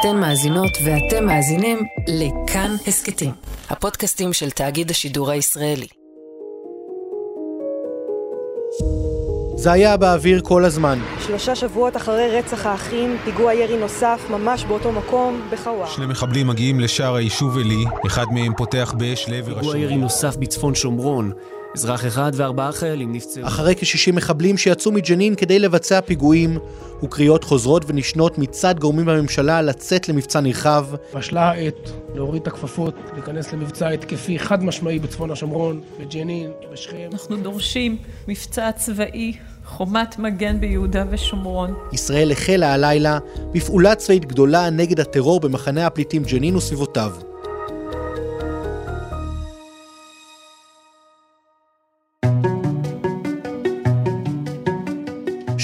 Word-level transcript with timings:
אתן 0.00 0.16
מאזינות 0.16 0.78
ואתם 0.84 1.26
מאזינים 1.26 1.78
לכאן 2.08 2.70
הסכתים, 2.86 3.30
הפודקאסטים 3.70 4.32
של 4.32 4.50
תאגיד 4.50 4.90
השידור 4.90 5.30
הישראלי. 5.30 5.86
זה 9.56 9.72
היה 9.72 9.96
באוויר 9.96 10.40
כל 10.44 10.64
הזמן. 10.64 10.98
שלושה 11.26 11.54
שבועות 11.54 11.96
אחרי 11.96 12.38
רצח 12.38 12.66
האחים, 12.66 13.16
פיגוע 13.24 13.54
ירי 13.54 13.76
נוסף 13.76 14.20
ממש 14.30 14.64
באותו 14.64 14.92
מקום, 14.92 15.40
בחוואר. 15.50 15.86
שני 15.86 16.06
מחבלים 16.06 16.46
מגיעים 16.46 16.80
לשער 16.80 17.14
היישוב 17.14 17.58
עלי, 17.58 17.84
אחד 18.06 18.26
מהם 18.30 18.52
פותח 18.56 18.94
באש 18.98 19.28
לעבר 19.28 19.54
פיגוע 19.54 19.78
ירי 19.78 19.96
נוסף 19.96 20.36
בצפון 20.36 20.74
שומרון. 20.74 21.32
אזרח 21.74 22.06
אחד 22.06 22.32
וארבעה 22.34 22.72
חיילים 22.72 23.12
נפצעו. 23.12 23.46
אחרי 23.46 23.74
כ-60 23.74 24.12
מחבלים 24.12 24.58
שיצאו 24.58 24.92
מג'נין 24.92 25.34
כדי 25.34 25.58
לבצע 25.58 26.00
פיגועים, 26.00 26.58
וקריאות 27.02 27.44
חוזרות 27.44 27.84
ונשנות 27.86 28.38
מצד 28.38 28.78
גורמים 28.78 29.06
בממשלה 29.06 29.62
לצאת 29.62 30.08
למבצע 30.08 30.40
נרחב. 30.40 30.86
בשלה 31.14 31.50
העת 31.50 31.90
להוריד 32.14 32.42
את 32.42 32.48
הכפפות, 32.48 32.94
להיכנס 33.12 33.52
למבצע 33.52 33.88
התקפי 33.88 34.38
חד 34.38 34.64
משמעי 34.64 34.98
בצפון 34.98 35.30
השומרון, 35.30 35.80
בג'נין, 36.00 36.50
בשכם. 36.72 37.08
אנחנו 37.12 37.36
דורשים 37.36 37.96
מבצע 38.28 38.72
צבאי, 38.72 39.32
חומת 39.64 40.18
מגן 40.18 40.60
ביהודה 40.60 41.04
ושומרון. 41.10 41.74
ישראל 41.92 42.32
החלה 42.32 42.74
הלילה 42.74 43.18
בפעולה 43.52 43.94
צבאית 43.94 44.24
גדולה 44.24 44.70
נגד 44.70 45.00
הטרור 45.00 45.40
במחנה 45.40 45.86
הפליטים 45.86 46.22
ג'נין 46.22 46.56
וסביבותיו. 46.56 47.27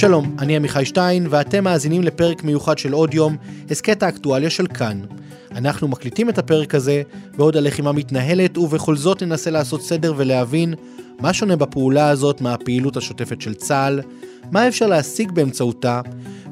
שלום, 0.05 0.37
אני 0.39 0.57
עמיחי 0.57 0.85
שטיין, 0.85 1.27
ואתם 1.31 1.65
מאזינים 1.65 2.03
לפרק 2.03 2.45
מיוחד 2.45 2.79
של 2.79 2.93
עוד 2.93 3.15
יום, 3.15 3.37
הסכת 3.71 4.03
האקטואליה 4.03 4.51
של 4.51 4.67
כאן. 4.67 5.01
אנחנו 5.55 5.89
מקליטים 5.89 6.29
את 6.29 6.39
הפרק 6.39 6.75
הזה 6.75 7.03
בעוד 7.37 7.57
הלחימה 7.57 7.93
מתנהלת, 7.93 8.59
ובכל 8.59 8.97
זאת 8.97 9.23
ננסה 9.23 9.51
לעשות 9.51 9.83
סדר 9.83 10.15
ולהבין 10.17 10.75
מה 11.21 11.33
שונה 11.33 11.57
בפעולה 11.57 12.09
הזאת 12.09 12.41
מהפעילות 12.41 12.97
השוטפת 12.97 13.41
של 13.41 13.55
צה"ל, 13.55 14.01
מה 14.53 14.69
אפשר 14.69 14.87
להשיג 14.87 15.33
באמצעותה, 15.33 16.01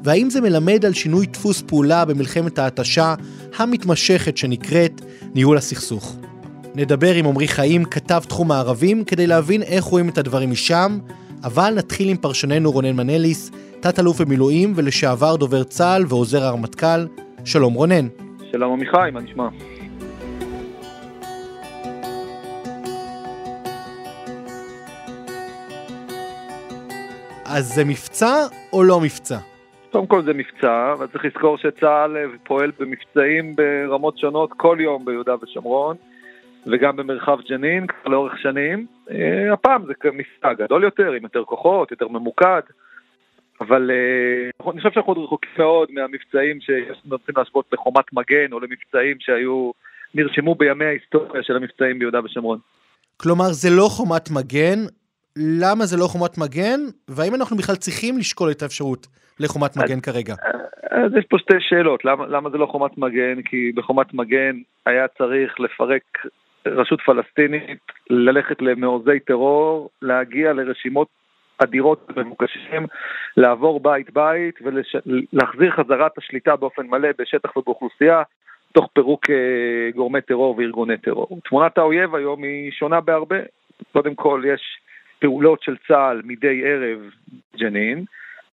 והאם 0.03 0.29
זה 0.29 0.41
מלמד 0.41 0.85
על 0.85 0.93
שינוי 0.93 1.25
דפוס 1.25 1.63
פעולה 1.67 2.05
במלחמת 2.05 2.59
ההתשה 2.59 3.15
המתמשכת 3.57 4.37
שנקראת 4.37 5.01
ניהול 5.35 5.57
הסכסוך. 5.57 6.15
נדבר 6.75 7.13
עם 7.13 7.25
עמרי 7.25 7.47
חיים, 7.47 7.85
כתב 7.85 8.23
תחום 8.27 8.51
הערבים, 8.51 9.03
כדי 9.03 9.27
להבין 9.27 9.61
איך 9.61 9.83
רואים 9.83 10.09
את 10.09 10.17
הדברים 10.17 10.51
משם, 10.51 10.99
אבל 11.43 11.73
נתחיל 11.77 12.09
עם 12.09 12.17
פרשננו 12.17 12.71
רונן 12.71 12.95
מנליס, 12.95 13.51
תת-אלוף 13.79 14.21
במילואים 14.21 14.73
ולשעבר 14.75 15.35
דובר 15.35 15.63
צה"ל 15.63 16.03
ועוזר 16.09 16.43
הרמטכ"ל. 16.43 17.07
שלום 17.45 17.73
רונן. 17.73 18.07
שלום 18.51 18.73
עמיחי, 18.73 19.09
מה 19.13 19.21
נשמע? 19.21 19.47
אז 27.45 27.73
זה 27.75 27.83
מבצע 27.85 28.35
או 28.73 28.83
לא 28.83 28.99
מבצע? 28.99 29.37
קודם 29.91 30.07
כל 30.07 30.23
זה 30.23 30.33
מבצע, 30.33 30.93
אבל 30.93 31.07
צריך 31.07 31.25
לזכור 31.25 31.57
שצה"ל 31.57 32.17
פועל 32.43 32.71
במבצעים 32.79 33.55
ברמות 33.55 34.17
שונות 34.17 34.49
כל 34.57 34.77
יום 34.79 35.05
ביהודה 35.05 35.33
ושומרון. 35.43 35.95
וגם 36.67 36.95
במרחב 36.95 37.37
ג'נין 37.49 37.87
כבר 37.87 38.11
לאורך 38.11 38.37
שנים. 38.37 38.85
אה, 39.11 39.53
הפעם 39.53 39.85
זה 39.85 39.93
מבצע 40.11 40.53
גדול 40.53 40.83
יותר, 40.83 41.11
עם 41.11 41.23
יותר 41.23 41.43
כוחות, 41.43 41.91
יותר 41.91 42.07
ממוקד, 42.07 42.61
אבל 43.61 43.91
אה, 43.91 44.71
אני 44.71 44.81
חושב 44.81 44.93
שאנחנו 44.93 45.13
עוד 45.13 45.23
רחוקים 45.25 45.49
מאוד 45.57 45.91
מהמבצעים 45.91 46.61
שאנחנו 46.61 47.17
צריכים 47.17 47.35
להשוות 47.37 47.65
לחומת 47.73 48.13
מגן 48.13 48.51
או 48.51 48.59
למבצעים 48.59 49.17
שהיו, 49.19 49.71
נרשמו 50.15 50.55
בימי 50.55 50.85
ההיסטוריה 50.85 51.43
של 51.43 51.55
המבצעים 51.55 51.99
ביהודה 51.99 52.19
ושומרון. 52.25 52.59
כלומר 53.17 53.45
זה 53.51 53.69
לא 53.69 53.87
חומת 53.89 54.31
מגן, 54.31 54.79
למה 55.37 55.85
זה 55.85 55.97
לא 55.97 56.07
חומת 56.07 56.37
מגן, 56.37 56.79
והאם 57.07 57.35
אנחנו 57.35 57.57
בכלל 57.57 57.75
צריכים 57.75 58.17
לשקול 58.17 58.51
את 58.51 58.61
האפשרות 58.61 59.07
לחומת 59.39 59.77
מגן 59.77 59.95
אז, 59.95 60.01
כרגע? 60.01 60.35
אז 60.91 61.11
יש 61.19 61.25
פה 61.29 61.37
שתי 61.39 61.57
שאלות, 61.59 62.05
למה, 62.05 62.27
למה 62.27 62.49
זה 62.49 62.57
לא 62.57 62.65
חומת 62.65 62.97
מגן? 62.97 63.41
כי 63.45 63.71
בחומת 63.75 64.13
מגן 64.13 64.55
היה 64.85 65.07
צריך 65.07 65.59
לפרק 65.59 66.03
רשות 66.67 67.01
פלסטינית 67.01 67.79
ללכת 68.09 68.61
למעוזי 68.61 69.19
טרור, 69.19 69.89
להגיע 70.01 70.53
לרשימות 70.53 71.07
אדירות 71.57 72.11
ומבוקשים, 72.15 72.87
לעבור 73.37 73.79
בית 73.79 74.13
בית 74.13 74.59
ולהחזיר 74.61 75.71
חזרה 75.71 76.07
את 76.07 76.17
השליטה 76.17 76.55
באופן 76.55 76.87
מלא 76.87 77.09
בשטח 77.17 77.57
ובאוכלוסייה, 77.57 78.21
תוך 78.71 78.89
פירוק 78.93 79.29
אה, 79.29 79.91
גורמי 79.95 80.21
טרור 80.21 80.55
וארגוני 80.57 80.97
טרור. 80.97 81.39
תמונת 81.49 81.77
האויב 81.77 82.15
היום 82.15 82.43
היא 82.43 82.71
שונה 82.71 83.01
בהרבה. 83.01 83.37
קודם 83.91 84.15
כל 84.15 84.43
יש 84.45 84.61
פעולות 85.19 85.61
של 85.61 85.75
צה"ל 85.87 86.21
מדי 86.23 86.61
ערב 86.65 86.99
ג'נין, 87.57 88.05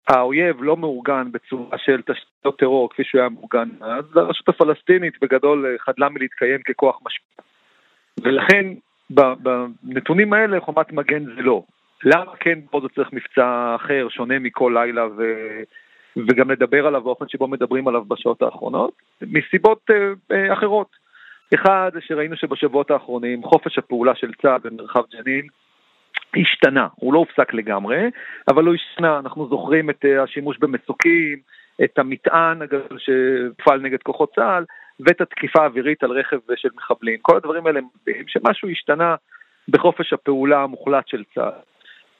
האויב 0.08 0.62
לא 0.62 0.76
מאורגן 0.76 1.32
בצורה 1.32 1.78
של 1.78 2.02
תשתיות 2.02 2.58
טרור 2.58 2.90
כפי 2.90 3.04
שהוא 3.04 3.20
היה 3.20 3.28
מאורגן 3.28 3.68
אז, 3.80 4.04
והרשות 4.16 4.48
הפלסטינית 4.48 5.14
בגדול 5.22 5.66
אה, 5.66 5.78
חדלה 5.78 6.08
מלהתקיים 6.08 6.60
ככוח 6.62 7.00
משפיע. 7.06 7.44
ולכן 8.22 8.66
בנתונים 9.10 10.32
האלה 10.32 10.60
חומת 10.60 10.92
מגן 10.92 11.24
זה 11.24 11.42
לא. 11.42 11.62
למה 12.04 12.36
כן 12.40 12.58
פה 12.70 12.80
זה 12.80 12.88
צריך 12.94 13.12
מבצע 13.12 13.74
אחר, 13.76 14.06
שונה 14.10 14.38
מכל 14.38 14.72
לילה 14.74 15.06
ו... 15.06 15.22
וגם 16.16 16.50
לדבר 16.50 16.86
עליו 16.86 17.00
באופן 17.00 17.28
שבו 17.28 17.48
מדברים 17.48 17.88
עליו 17.88 18.04
בשעות 18.04 18.42
האחרונות? 18.42 18.92
מסיבות 19.22 19.80
אה, 19.90 20.36
אה, 20.36 20.52
אחרות. 20.52 21.06
אחד, 21.54 21.90
שראינו 22.00 22.36
שבשבועות 22.36 22.90
האחרונים 22.90 23.42
חופש 23.42 23.78
הפעולה 23.78 24.14
של 24.14 24.32
צה"ל 24.42 24.58
במרחב 24.64 25.02
ג'נין 25.12 25.46
השתנה, 26.36 26.88
הוא 26.94 27.12
לא 27.12 27.18
הופסק 27.18 27.54
לגמרי, 27.54 28.10
אבל 28.48 28.64
הוא 28.64 28.74
השתנה, 28.74 29.18
אנחנו 29.18 29.48
זוכרים 29.48 29.90
את 29.90 30.04
אה, 30.04 30.22
השימוש 30.22 30.58
במסוקים, 30.58 31.38
את 31.84 31.98
המטען 31.98 32.62
הגדול 32.62 32.98
שהופעל 32.98 33.80
נגד 33.80 34.02
כוחות 34.02 34.32
צה"ל, 34.34 34.64
ואת 35.00 35.20
התקיפה 35.20 35.62
האווירית 35.62 36.02
על 36.02 36.10
רכב 36.10 36.38
של 36.56 36.68
מחבלים. 36.76 37.18
כל 37.22 37.36
הדברים 37.36 37.66
האלה 37.66 37.80
מביאים 37.80 38.24
שמשהו 38.28 38.68
השתנה 38.68 39.14
בחופש 39.68 40.12
הפעולה 40.12 40.62
המוחלט 40.62 41.08
של 41.08 41.24
צה"ל. 41.34 41.60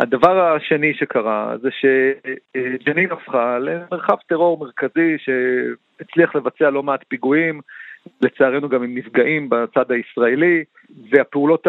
הדבר 0.01 0.55
השני 0.55 0.95
שקרה 0.95 1.57
זה 1.61 1.69
שג'נין 1.71 3.13
הפכה 3.13 3.59
למרחב 3.59 4.17
טרור 4.27 4.59
מרכזי 4.59 5.17
שהצליח 5.19 6.35
לבצע 6.35 6.71
לא 6.71 6.83
מעט 6.83 7.05
פיגועים, 7.09 7.61
לצערנו 8.21 8.69
גם 8.69 8.83
עם 8.83 8.99
נפגעים 8.99 9.49
בצד 9.49 9.93
הישראלי, 9.93 10.65
והפעולות 11.11 11.67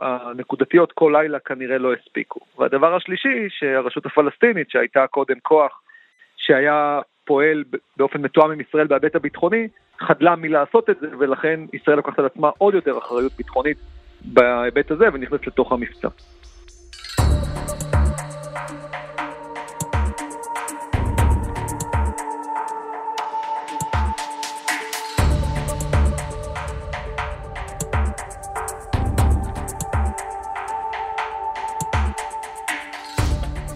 הנקודתיות 0.00 0.92
כל 0.92 1.14
לילה 1.16 1.38
כנראה 1.38 1.78
לא 1.78 1.92
הספיקו. 1.92 2.40
והדבר 2.58 2.94
השלישי, 2.94 3.46
שהרשות 3.48 4.06
הפלסטינית, 4.06 4.70
שהייתה 4.70 5.06
קודם 5.06 5.36
כוח 5.42 5.80
שהיה 6.36 7.00
פועל 7.24 7.64
באופן 7.96 8.20
מתואם 8.22 8.50
עם 8.50 8.60
ישראל 8.60 8.86
בהיבט 8.86 9.14
הביטחוני, 9.16 9.68
חדלה 10.00 10.36
מלעשות 10.36 10.90
את 10.90 10.96
זה, 11.00 11.06
ולכן 11.18 11.60
ישראל 11.72 11.96
לוקחת 11.96 12.18
על 12.18 12.26
עצמה 12.26 12.50
עוד 12.58 12.74
יותר 12.74 12.98
אחריות 12.98 13.32
ביטחונית 13.38 13.78
בהיבט 14.24 14.90
הזה 14.90 15.04
ונכנסת 15.12 15.46
לתוך 15.46 15.72
המבצע. 15.72 16.08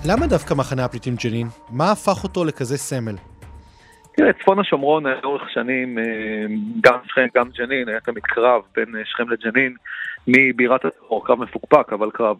למה 0.04 0.26
דווקא 0.26 0.54
מחנה 0.54 0.84
הפליטים 0.84 1.14
ג'נין? 1.24 1.46
מה 1.70 1.92
הפך 1.92 2.24
אותו 2.24 2.44
לכזה 2.44 2.78
סמל? 2.78 3.31
תראה, 4.16 4.32
צפון 4.32 4.58
השומרון 4.58 5.06
לאורך 5.06 5.50
שנים, 5.50 5.98
אה, 5.98 6.04
גם 6.80 6.98
שכם, 7.06 7.26
גם 7.34 7.48
ג'נין, 7.58 7.88
היה 7.88 8.00
תמיד 8.00 8.22
קרב 8.22 8.62
בין 8.76 8.96
אה, 8.96 9.04
שכם 9.04 9.28
לג'נין, 9.28 9.74
מבירת 10.28 10.84
הטרור, 10.84 11.26
קרב 11.26 11.38
מפוקפק, 11.42 11.92
אבל 11.92 12.10
קרב. 12.10 12.36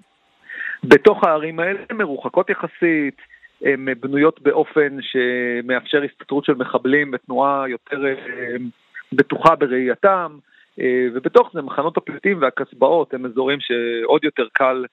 בתוך 0.85 1.25
הערים 1.25 1.61
האלה 1.61 1.79
הן 1.91 1.97
מרוחקות 1.97 2.51
יחסית, 2.51 3.21
הן 3.63 3.89
בנויות 4.01 4.43
באופן 4.43 4.99
שמאפשר 5.01 6.03
הסתתרות 6.03 6.45
של 6.45 6.55
מחבלים 6.55 7.11
בתנועה 7.11 7.69
יותר 7.69 8.07
אה, 8.07 8.15
בטוחה 9.13 9.55
בראייתם, 9.57 10.39
ובתוך 11.15 11.51
זה 11.55 11.63
מחנות 11.63 11.97
הפליטים 11.97 12.43
והקסבאות 12.43 13.15
הם 13.15 13.27
אזורים 13.27 13.59
שעוד 13.61 14.25
יותר 14.25 14.47
קל 14.53 14.85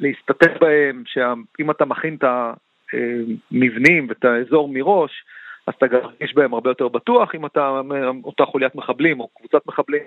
להסתתף 0.00 0.60
בהם, 0.60 1.02
שאם 1.06 1.70
אתה 1.70 1.84
מכין 1.84 2.14
את 2.14 2.24
המבנים 2.24 4.06
ואת 4.08 4.24
האזור 4.24 4.68
מראש, 4.68 5.24
אז 5.70 5.74
אתה 5.74 5.86
גם 5.86 6.00
מרגיש 6.02 6.34
בהם 6.34 6.54
הרבה 6.54 6.70
יותר 6.70 6.88
בטוח 6.88 7.34
אם 7.34 7.46
אתה 7.46 7.80
אותה 8.24 8.44
חוליית 8.44 8.74
מחבלים 8.74 9.20
או 9.20 9.28
קבוצת 9.28 9.66
מחבלים. 9.66 10.02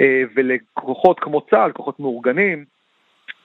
אה, 0.00 0.22
ולכוחות 0.34 1.20
כמו 1.20 1.40
צה"ל, 1.40 1.72
כוחות 1.72 2.00
מאורגנים, 2.00 2.64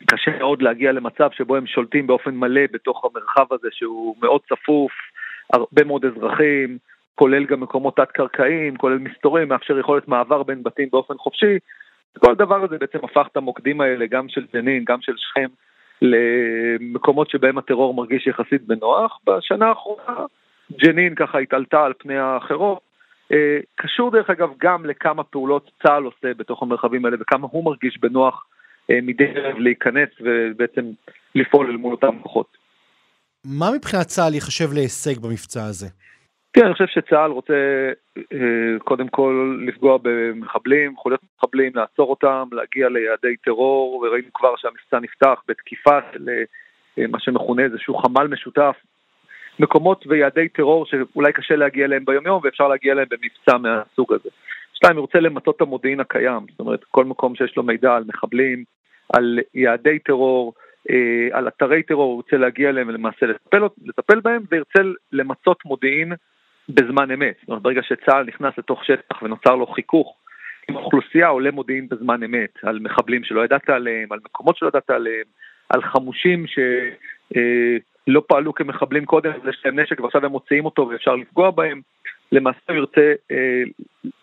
קשה 0.06 0.38
מאוד 0.38 0.62
להגיע 0.62 0.92
למצב 0.92 1.30
שבו 1.32 1.56
הם 1.56 1.68
שולטים 1.68 2.08
באופן 2.08 2.36
מלא 2.36 2.62
בתוך 2.72 3.06
המרחב 3.06 3.54
הזה 3.54 3.68
שהוא 3.72 4.16
מאוד 4.22 4.42
צפוף, 4.50 4.92
הרבה 5.54 5.84
מאוד 5.84 6.06
אזרחים, 6.06 6.78
כולל 7.16 7.46
גם 7.46 7.60
מקומות 7.60 7.96
תת-קרקעיים, 7.96 8.78
כולל 8.78 8.98
מסתורים, 8.98 9.48
מאפשר 9.48 9.80
יכולת 9.80 10.08
מעבר 10.08 10.44
בין 10.44 10.64
בתים 10.64 10.90
באופן 10.92 11.18
חופשי. 11.18 11.58
כל 12.20 12.32
הדבר 12.32 12.64
הזה 12.64 12.78
בעצם 12.78 13.00
הפך 13.04 13.28
את 13.32 13.38
המוקדים 13.38 13.82
האלה, 13.82 14.06
גם 14.06 14.30
של 14.30 14.46
ג'נין, 14.54 14.84
גם 14.88 15.02
של 15.02 15.18
שכם, 15.18 15.48
למקומות 16.02 17.30
שבהם 17.30 17.58
הטרור 17.58 17.94
מרגיש 17.94 18.28
יחסית 18.28 18.62
בנוח. 18.62 19.20
בשנה 19.28 19.68
האחרונה 19.68 20.26
ג'נין 20.72 21.16
ככה 21.16 21.40
התעלתה 21.40 21.86
על 21.86 21.94
פני 21.98 22.18
האחרות. 22.18 22.80
אה, 23.32 23.60
קשור 23.76 24.12
דרך 24.12 24.30
אגב 24.30 24.50
גם 24.58 24.86
לכמה 24.86 25.24
פעולות 25.24 25.72
צה"ל 25.84 26.04
עושה 26.04 26.34
בתוך 26.38 26.64
המרחבים 26.64 27.06
האלה 27.06 27.18
וכמה 27.20 27.48
הוא 27.52 27.66
מרגיש 27.66 27.98
בנוח 27.98 28.46
אה, 28.92 29.00
מדי 29.02 29.26
ערב 29.36 29.58
להיכנס 29.58 30.10
ובעצם 30.22 30.86
לפעול 31.36 31.70
אל 31.70 31.78
מול 31.78 31.92
אותם 31.92 32.20
כוחות. 32.22 32.58
מה 33.46 33.66
מבחינת 33.76 34.06
צה"ל 34.06 34.34
ייחשב 34.34 34.74
להישג 34.74 35.20
במבצע 35.22 35.66
הזה? 35.66 35.88
תראה, 36.52 36.68
אני 36.68 36.74
חושב 36.74 36.88
שצה"ל 36.88 37.32
רוצה 37.32 37.54
אה, 38.18 38.80
קודם 38.80 39.08
כל 39.08 39.58
לפגוע 39.68 39.98
במחבלים, 40.02 40.96
חוליות 40.96 41.22
מחבלים, 41.38 41.72
לעצור 41.76 42.10
אותם, 42.10 42.48
להגיע 42.52 42.90
ליעדי 42.90 43.38
טרור, 43.44 43.96
וראינו 43.96 44.28
כבר 44.34 44.56
שהמבצע 44.58 45.00
נפתח 45.00 45.42
בתקיפה 45.48 46.00
של 46.14 46.30
מה 47.08 47.20
שמכונה 47.20 47.64
איזשהו 47.64 47.98
חמ"ל 47.98 48.28
משותף 48.28 48.76
מקומות 49.60 50.08
ויעדי 50.08 50.50
טרור 50.50 50.86
שאולי 50.86 51.34
קשה 51.34 51.56
להגיע 51.56 51.86
אליהם 51.86 52.06
ביומיום 52.06 52.42
ואפשר 52.44 52.68
להגיע 52.68 52.94
אליהם 52.94 53.08
במבצע 53.12 53.58
מהסוג 53.58 54.14
הזה. 54.14 54.30
שתיים, 54.74 54.96
הוא 54.96 55.02
רוצה 55.02 55.20
למצות 55.20 55.56
את 55.56 55.62
המודיעין 55.62 56.00
הקיים, 56.00 56.40
זאת 56.50 56.60
אומרת 56.60 56.84
כל 56.92 57.06
מקום 57.06 57.36
שיש 57.36 57.58
לו 57.58 57.64
מידע 57.64 57.96
על 57.96 58.04
מחבלים, 58.08 58.64
על 59.14 59.40
יעדי 59.54 60.00
טרור, 60.00 60.54
אה, 60.90 61.38
על 61.38 61.48
אתרי 61.48 61.84
טרור, 61.84 62.06
הוא 62.06 62.16
רוצה 62.16 62.38
להגיע 62.38 62.70
אליהם 62.70 62.88
ולמעשה 62.88 63.26
לטפל, 63.26 63.62
לטפל 63.86 64.20
בהם 64.20 64.42
וירצה 64.52 64.80
למצות 65.12 65.66
מודיעין 65.66 66.14
בזמן 66.70 67.12
אמת. 67.12 67.36
זאת 67.42 67.50
אומרת 67.50 67.64
ברגע 67.64 67.82
שצה"ל 67.84 68.26
נכנס 68.26 68.54
לתוך 68.58 68.86
שטח 68.86 69.22
ונוצר 69.22 69.56
לו 69.56 69.68
חיכוך 69.68 70.16
עם 70.70 70.76
אוכלוסייה 70.76 71.28
עולה 71.28 71.52
מודיעין 71.52 71.88
בזמן 71.90 72.24
אמת, 72.24 72.54
על 72.64 72.80
מחבלים 72.80 73.24
שלא 73.24 73.46
ידעת 73.46 73.70
עליהם, 73.70 74.12
על 74.12 74.20
מקומות 74.26 74.58
שלא 74.58 74.68
ידעת 74.68 74.90
עליהם, 74.90 75.26
על 75.70 75.82
חמושים 75.82 76.48
ש... 76.48 76.60
אה, 77.36 77.78
לא 78.08 78.22
פעלו 78.28 78.54
כמחבלים 78.54 79.06
קודם, 79.06 79.32
יש 79.50 79.62
להם 79.66 79.80
נשק 79.80 80.00
ועכשיו 80.00 80.26
הם 80.26 80.32
מוציאים 80.32 80.66
אותו 80.66 80.90
ואפשר 80.90 81.16
לפגוע 81.16 81.52
בהם, 81.52 81.82
למעשה 82.32 82.60
הוא 82.68 82.76
ירצה 82.76 83.14
אה, 83.32 83.64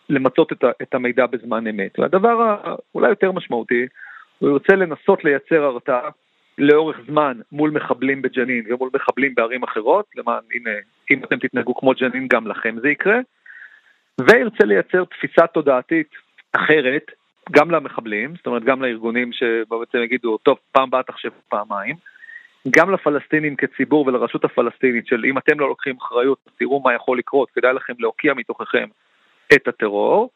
למצות 0.09 0.53
את, 0.53 0.65
ה, 0.65 0.71
את 0.83 0.95
המידע 0.95 1.27
בזמן 1.27 1.67
אמת. 1.67 1.99
והדבר 1.99 2.57
האולי 2.63 3.09
יותר 3.09 3.33
משמעותי, 3.33 3.87
הוא 4.39 4.51
ירצה 4.51 4.75
לנסות 4.75 5.25
לייצר 5.25 5.65
הרתעה 5.65 6.11
לאורך 6.59 6.97
זמן 7.07 7.41
מול 7.53 7.71
מחבלים 7.71 8.23
בג'נין 8.23 8.65
ומול 8.69 8.91
מחבלים 8.95 9.35
בערים 9.35 9.63
אחרות, 9.63 10.07
למען, 10.17 10.43
הנה, 10.55 10.71
אם 11.11 11.25
אתם 11.25 11.39
תתנהגו 11.39 11.75
כמו 11.75 11.93
ג'נין 12.01 12.29
גם 12.29 12.47
לכם 12.47 12.77
זה 12.81 12.89
יקרה, 12.89 13.19
וירצה 14.21 14.65
לייצר 14.65 15.05
תפיסה 15.05 15.47
תודעתית 15.47 16.09
אחרת, 16.53 17.11
גם 17.51 17.71
למחבלים, 17.71 18.37
זאת 18.37 18.47
אומרת 18.47 18.65
גם 18.65 18.83
לארגונים 18.83 19.33
שבעצם 19.33 19.99
יגידו, 19.99 20.39
טוב, 20.39 20.59
פעם 20.73 20.91
באה 20.91 21.03
תחשבו 21.03 21.35
פעמיים, 21.49 21.97
גם 22.71 22.91
לפלסטינים 22.91 23.57
כציבור 23.57 24.07
ולרשות 24.07 24.45
הפלסטינית 24.45 25.07
של 25.07 25.25
אם 25.25 25.39
אתם 25.39 25.61
לא 25.61 25.69
לוקחים 25.69 25.97
אחריות, 25.97 26.39
תראו 26.59 26.81
מה 26.81 26.95
יכול 26.95 27.19
לקרות, 27.19 27.51
כדאי 27.51 27.73
לכם 27.73 27.93
להוקיע 27.99 28.35
מתוככם 28.35 28.89
את 29.55 29.69
הטרור. 29.69 30.31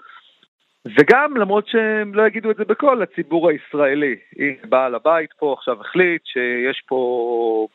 וגם, 0.99 1.37
למרות 1.37 1.69
שהם 1.69 2.15
לא 2.15 2.27
יגידו 2.27 2.51
את 2.51 2.57
זה 2.57 2.65
בקול, 2.65 3.03
לציבור 3.03 3.49
הישראלי. 3.49 4.17
הנה, 4.39 4.57
בעל 4.65 4.95
הבית 4.95 5.33
פה 5.39 5.55
עכשיו 5.59 5.81
החליט 5.81 6.23
שיש 6.27 6.83
פה, 6.87 7.67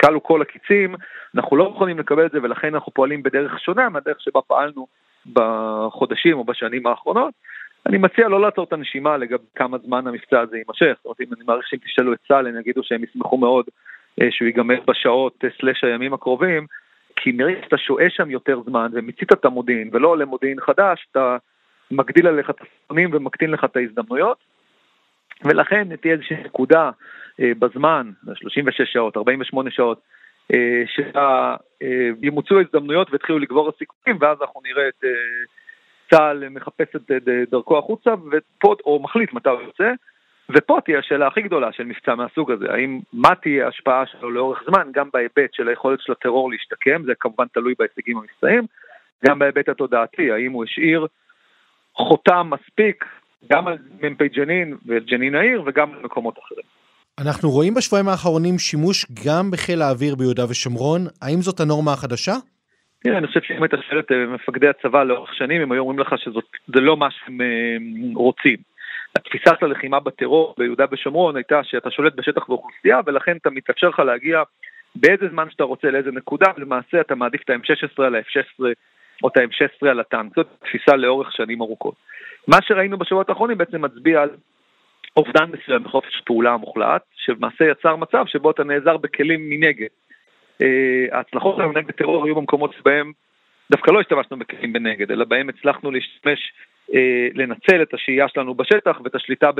כלו 0.00 0.22
כל 0.22 0.42
הקיצים, 0.42 0.94
אנחנו 1.34 1.56
לא 1.56 1.72
יכולים 1.74 1.98
לקבל 1.98 2.26
את 2.26 2.30
זה 2.30 2.38
ולכן 2.42 2.74
אנחנו 2.74 2.92
פועלים 2.92 3.22
בדרך 3.22 3.60
שונה 3.60 3.88
מהדרך 3.88 4.20
שבה 4.20 4.40
פעלנו 4.40 4.86
בחודשים 5.32 6.38
או 6.38 6.44
בשנים 6.44 6.86
האחרונות. 6.86 7.34
אני 7.86 7.98
מציע 7.98 8.28
לא 8.28 8.40
לעצור 8.40 8.64
את 8.64 8.72
הנשימה 8.72 9.16
לגבי 9.16 9.44
כמה 9.54 9.78
זמן 9.78 10.06
המבצע 10.06 10.40
הזה 10.40 10.56
יימשך. 10.56 10.96
זאת 10.96 11.04
אומרת, 11.04 11.20
אם 11.20 11.26
אני 11.36 11.44
מעריך 11.46 11.66
שאם 11.68 11.78
תשאלו 11.78 12.12
את 12.12 12.18
צה"ל, 12.28 12.46
הם 12.46 12.58
יגידו 12.60 12.82
שהם 12.84 13.04
ישמחו 13.04 13.36
מאוד 13.36 13.64
אה, 14.20 14.26
שהוא 14.30 14.46
ייגמר 14.46 14.80
בשעות 14.86 15.44
אה, 15.44 15.48
סלאש 15.60 15.84
הימים 15.84 16.14
הקרובים, 16.14 16.66
כי 17.16 17.32
מרגע 17.32 17.60
שאתה 17.64 17.78
שוהה 17.78 18.10
שם 18.10 18.30
יותר 18.30 18.60
זמן 18.66 18.90
ומיצית 18.92 19.32
את 19.32 19.44
המודיעין 19.44 19.90
ולא 19.92 20.08
עולה 20.08 20.24
מודיעין 20.24 20.60
חדש, 20.60 21.06
אתה 21.10 21.36
מגדיל 21.90 22.26
עליך 22.26 22.50
את 22.50 22.56
הספונים 22.60 23.10
ומקטין 23.12 23.50
לך 23.50 23.64
את 23.64 23.76
ההזדמנויות. 23.76 24.38
ולכן 25.44 25.96
תהיה 25.96 26.14
איזושהי 26.14 26.36
נקודה 26.44 26.90
אה, 27.40 27.52
בזמן, 27.58 28.10
36 28.34 28.92
שעות, 28.92 29.16
48 29.16 29.70
שעות, 29.70 30.00
שימוצו 32.20 32.58
ההזדמנויות 32.58 33.12
ויתחילו 33.12 33.38
לגבור 33.38 33.68
הסיכויים, 33.68 34.18
ואז 34.20 34.38
אנחנו 34.40 34.60
נראה 34.64 34.88
את... 34.88 35.04
צה"ל 36.16 36.48
מחפש 36.48 36.96
את 36.96 37.10
דרכו 37.50 37.78
החוצה, 37.78 38.10
ופה, 38.32 38.74
או 38.86 39.02
מחליט 39.02 39.32
מתי 39.32 39.48
הוא 39.48 39.60
יוצא, 39.60 39.90
ופה 40.50 40.78
תהיה 40.84 40.98
השאלה 40.98 41.26
הכי 41.26 41.42
גדולה 41.42 41.72
של 41.72 41.84
מבצע 41.84 42.14
מהסוג 42.14 42.50
הזה, 42.50 42.64
האם, 42.70 43.00
מה 43.12 43.34
תהיה 43.42 43.66
ההשפעה 43.66 44.04
שלו 44.06 44.30
לאורך 44.30 44.62
זמן, 44.66 44.88
גם 44.94 45.08
בהיבט 45.12 45.52
של 45.52 45.68
היכולת 45.68 46.00
של 46.00 46.12
הטרור 46.12 46.50
להשתקם, 46.50 47.02
זה 47.06 47.12
כמובן 47.20 47.44
תלוי 47.54 47.74
בהישגים 47.78 48.18
המבצעיים, 48.18 48.66
גם 49.26 49.38
בהיבט 49.38 49.68
התודעתי, 49.68 50.30
האם 50.32 50.52
הוא 50.52 50.64
השאיר 50.64 51.06
חותם 51.96 52.50
מספיק 52.50 53.04
גם 53.52 53.66
על 53.68 53.78
מ"פ 54.00 54.22
ג'נין 54.22 54.76
וג'נין 54.86 55.34
העיר 55.34 55.62
וגם 55.66 55.92
במקומות 55.92 56.38
אחרים. 56.38 56.64
אנחנו 57.20 57.50
רואים 57.50 57.74
בשבועיים 57.74 58.08
האחרונים 58.08 58.58
שימוש 58.58 59.06
גם 59.26 59.50
בחיל 59.50 59.82
האוויר 59.82 60.14
ביהודה 60.14 60.44
ושומרון, 60.50 61.00
האם 61.22 61.42
זאת 61.42 61.60
הנורמה 61.60 61.92
החדשה? 61.92 62.34
תראה, 63.04 63.18
אני 63.18 63.26
חושב 63.26 63.40
שאם 63.42 63.62
היית 63.62 63.72
שואל 63.88 64.00
את 64.00 64.12
אה, 64.12 64.26
מפקדי 64.26 64.68
הצבא 64.68 65.04
לאורך 65.04 65.34
שנים, 65.34 65.62
הם 65.62 65.72
היו 65.72 65.80
אומרים 65.80 65.98
לך 65.98 66.14
שזה 66.18 66.80
לא 66.80 66.96
מה 66.96 67.10
שהם 67.10 67.40
אה, 67.40 67.76
רוצים. 68.14 68.56
התפיסה 69.16 69.50
של 69.60 69.66
הלחימה 69.66 70.00
בטרור 70.00 70.54
ביהודה 70.58 70.84
ושומרון 70.92 71.36
הייתה 71.36 71.60
שאתה 71.64 71.90
שולט 71.90 72.14
בשטח 72.14 72.48
ואוכלוסייה, 72.48 73.00
ולכן 73.06 73.36
אתה 73.36 73.50
מתאפשר 73.50 73.88
לך 73.88 73.98
להגיע 73.98 74.42
באיזה 74.94 75.28
זמן 75.28 75.50
שאתה 75.50 75.64
רוצה 75.64 75.90
לאיזה 75.90 76.10
נקודה, 76.12 76.46
ולמעשה 76.56 77.00
אתה 77.00 77.14
מעדיף 77.14 77.42
את 77.42 77.50
ה-M16 77.50 78.02
על 78.02 78.14
ה-F16 78.14 78.64
או 79.22 79.28
את 79.28 79.36
ה-M16 79.36 79.88
על 79.90 80.00
הטנק. 80.00 80.32
זאת 80.36 80.46
תפיסה 80.64 80.96
לאורך 80.96 81.32
שנים 81.32 81.62
ארוכות. 81.62 81.94
מה 82.48 82.56
שראינו 82.62 82.98
בשבועות 82.98 83.28
האחרונים 83.28 83.58
בעצם 83.58 83.84
מצביע 83.84 84.22
על 84.22 84.30
אובדן 85.16 85.50
מסוים 85.52 85.84
בחופש 85.84 86.20
פעולה 86.26 86.52
המוחלט, 86.52 87.02
שלמעשה 87.16 87.64
יצר 87.64 87.96
מצב 87.96 88.24
שבו 88.26 88.50
אתה 88.50 88.64
נעזר 88.64 88.96
בכלים 88.96 89.48
מנגד. 89.48 89.88
אה, 90.62 91.16
ההצלחות 91.18 91.56
שלנו 91.56 91.72
נגד 91.72 91.90
טרור 91.90 92.24
היו 92.24 92.34
במקומות 92.34 92.72
שבהם 92.78 93.12
דווקא 93.70 93.90
לא 93.90 94.00
השתמשנו 94.00 94.38
בכלים 94.38 94.72
בנגד, 94.72 95.10
אלא 95.10 95.24
בהם 95.24 95.48
הצלחנו 95.48 95.90
להשתמש, 95.90 96.52
אה, 96.94 97.28
לנצל 97.34 97.82
את 97.82 97.94
השהייה 97.94 98.28
שלנו 98.28 98.54
בשטח 98.54 99.00
ואת 99.04 99.14
השליטה 99.14 99.50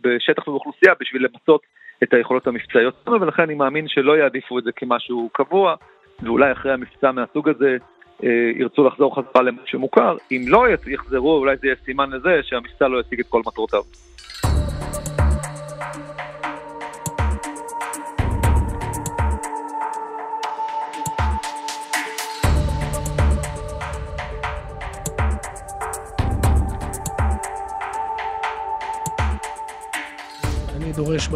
בשטח 0.00 0.48
ובאוכלוסייה 0.48 0.94
בשביל 1.00 1.24
למצות 1.24 1.60
את 2.02 2.14
היכולות 2.14 2.46
המבצעיות 2.46 2.94
שלנו, 3.04 3.20
ולכן 3.20 3.42
אני 3.42 3.54
מאמין 3.54 3.88
שלא 3.88 4.18
יעדיפו 4.18 4.58
את 4.58 4.64
זה 4.64 4.72
כמשהו 4.72 5.30
קבוע, 5.32 5.74
ואולי 6.22 6.52
אחרי 6.52 6.72
המבצע 6.72 7.12
מהסוג 7.12 7.48
הזה 7.48 7.76
אה, 8.24 8.50
ירצו 8.56 8.84
לחזור 8.84 9.16
חזרה 9.16 9.42
למה 9.42 9.62
שמוכר. 9.64 10.16
אם 10.30 10.42
לא 10.48 10.66
יחזרו, 10.86 11.38
אולי 11.38 11.56
זה 11.56 11.66
יהיה 11.66 11.76
סימן 11.84 12.10
לזה 12.10 12.40
שהמבצע 12.42 12.88
לא 12.88 13.00
ישיג 13.00 13.20
את 13.20 13.26
כל 13.28 13.42
מטרותיו. 13.46 13.82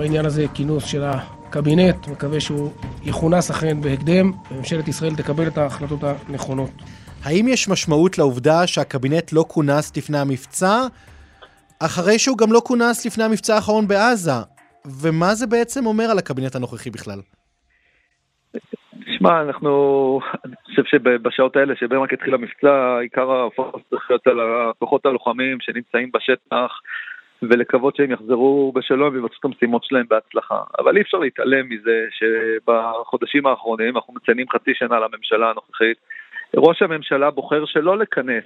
בעניין 0.00 0.26
הזה 0.26 0.44
כינוס 0.54 0.84
של 0.84 1.02
הקבינט, 1.02 2.08
מקווה 2.12 2.40
שהוא 2.40 2.70
יכונס 3.04 3.50
אכן 3.50 3.80
בהקדם, 3.80 4.32
וממשלת 4.50 4.88
ישראל 4.88 5.14
תקבל 5.16 5.46
את 5.46 5.58
ההחלטות 5.58 6.00
הנכונות. 6.02 6.70
האם 7.24 7.48
יש 7.48 7.68
משמעות 7.68 8.18
לעובדה 8.18 8.66
שהקבינט 8.66 9.32
לא 9.32 9.44
כונס 9.48 9.96
לפני 9.96 10.18
המבצע, 10.18 10.76
אחרי 11.80 12.18
שהוא 12.18 12.38
גם 12.38 12.52
לא 12.52 12.60
כונס 12.64 13.06
לפני 13.06 13.24
המבצע 13.24 13.54
האחרון 13.54 13.88
בעזה? 13.88 14.38
ומה 15.02 15.34
זה 15.34 15.46
בעצם 15.46 15.86
אומר 15.86 16.04
על 16.04 16.18
הקבינט 16.18 16.54
הנוכחי 16.54 16.90
בכלל? 16.90 17.20
תשמע, 19.06 19.42
אנחנו, 19.42 19.70
אני 20.44 20.54
חושב 20.64 20.82
שבשעות 20.84 21.56
האלה 21.56 21.74
שבהם 21.76 22.02
רק 22.02 22.12
התחיל 22.12 22.34
המבצע, 22.34 22.98
עיקר 23.00 23.32
הפוקוס 23.32 23.82
צריך 23.90 24.10
להיות 24.10 24.26
על 24.26 24.38
הכוחות 24.40 25.06
הלוחמים 25.06 25.58
שנמצאים 25.60 26.10
בשטח, 26.14 26.70
ולקוות 27.42 27.96
שהם 27.96 28.10
יחזרו 28.10 28.72
בשלום 28.74 29.14
ויבצעו 29.14 29.36
את 29.38 29.44
המשימות 29.44 29.84
שלהם 29.84 30.06
בהצלחה. 30.08 30.62
אבל 30.78 30.96
אי 30.96 31.02
אפשר 31.02 31.18
להתעלם 31.18 31.68
מזה 31.68 32.06
שבחודשים 32.10 33.46
האחרונים, 33.46 33.96
אנחנו 33.96 34.14
מציינים 34.14 34.46
חצי 34.50 34.74
שנה 34.74 35.00
לממשלה 35.00 35.50
הנוכחית, 35.50 35.96
ראש 36.56 36.82
הממשלה 36.82 37.30
בוחר 37.30 37.64
שלא 37.64 37.98
לכנס 37.98 38.44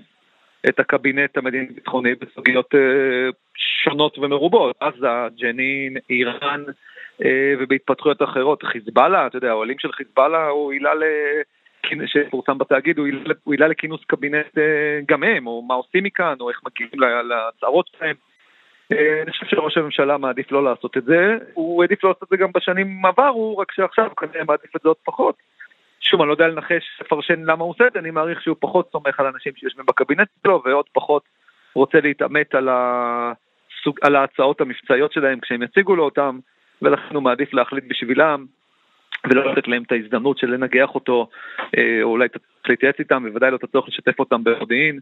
את 0.68 0.80
הקבינט 0.80 1.36
המדיני-ביטחוני 1.36 2.14
בסוגיות 2.14 2.74
אה, 2.74 3.30
שונות 3.56 4.18
ומרובות, 4.18 4.76
עזה, 4.80 5.08
ג'נין, 5.40 5.96
איראן 6.10 6.64
אה, 7.24 7.54
ובהתפתחויות 7.58 8.22
אחרות. 8.22 8.62
חיזבאללה, 8.62 9.26
אתה 9.26 9.36
יודע, 9.36 9.50
האוהלים 9.50 9.78
של 9.78 9.92
חיזבאללה 9.92 10.48
הוא 10.48 10.72
עילה 10.72 10.90
שפורסם 12.06 12.58
בתאגיד, 12.58 12.98
הוא 12.98 13.06
העלה 13.46 13.68
לכינוס 13.68 14.04
קבינט 14.06 14.58
גם 15.08 15.22
הם, 15.22 15.46
או 15.46 15.62
מה 15.62 15.74
עושים 15.74 16.04
מכאן, 16.04 16.34
או 16.40 16.50
איך 16.50 16.60
מגיעים 16.66 16.90
להצהרות 17.28 17.86
שלהם. 17.86 18.16
אני 18.92 19.30
חושב 19.30 19.46
שראש 19.46 19.76
הממשלה 19.76 20.18
מעדיף 20.18 20.52
לא 20.52 20.64
לעשות 20.64 20.96
את 20.96 21.04
זה, 21.04 21.36
הוא 21.54 21.82
העדיף 21.82 22.04
לא 22.04 22.10
לעשות 22.10 22.22
את 22.22 22.28
זה 22.28 22.36
גם 22.36 22.48
בשנים 22.54 23.06
עברו, 23.06 23.58
רק 23.58 23.72
שעכשיו 23.72 24.04
הוא 24.04 24.16
כנראה 24.16 24.44
מעדיף 24.44 24.76
את 24.76 24.80
זה 24.82 24.88
עוד 24.88 24.96
פחות. 25.04 25.34
שוב, 26.00 26.20
אני 26.20 26.28
לא 26.28 26.34
יודע 26.34 26.48
לנחש, 26.48 27.00
לפרשן 27.00 27.42
למה 27.44 27.64
הוא 27.64 27.70
עושה 27.70 27.86
את 27.86 27.92
זה, 27.92 27.98
אני 27.98 28.10
מעריך 28.10 28.42
שהוא 28.42 28.56
פחות 28.60 28.88
סומך 28.92 29.20
על 29.20 29.26
אנשים 29.26 29.52
שיושבים 29.56 29.86
בקבינט 29.86 30.28
שלו, 30.42 30.62
ועוד 30.64 30.84
פחות 30.92 31.22
רוצה 31.74 32.00
להתעמת 32.00 32.54
על, 32.54 32.68
הסוג, 32.70 33.98
על 34.02 34.16
ההצעות 34.16 34.60
המבצעיות 34.60 35.12
שלהם 35.12 35.40
כשהם 35.40 35.62
יציגו 35.62 35.96
לו 35.96 36.04
אותם, 36.04 36.38
ולכן 36.82 37.14
הוא 37.14 37.22
מעדיף 37.22 37.54
להחליט 37.54 37.84
בשבילם, 37.88 38.46
ולא 39.30 39.52
לתת 39.52 39.68
להם 39.68 39.82
את 39.82 39.92
ההזדמנות 39.92 40.38
של 40.38 40.46
לנגח 40.46 40.94
אותו, 40.94 41.28
אה, 41.78 42.02
או 42.02 42.10
אולי 42.10 42.28
להתייעץ 42.68 42.96
איתם, 42.98 43.24
בוודאי 43.28 43.50
לא 43.50 43.56
את 43.56 43.64
הצורך 43.64 43.88
לשתף 43.88 44.18
אותם 44.18 44.44
במודיעין. 44.44 44.98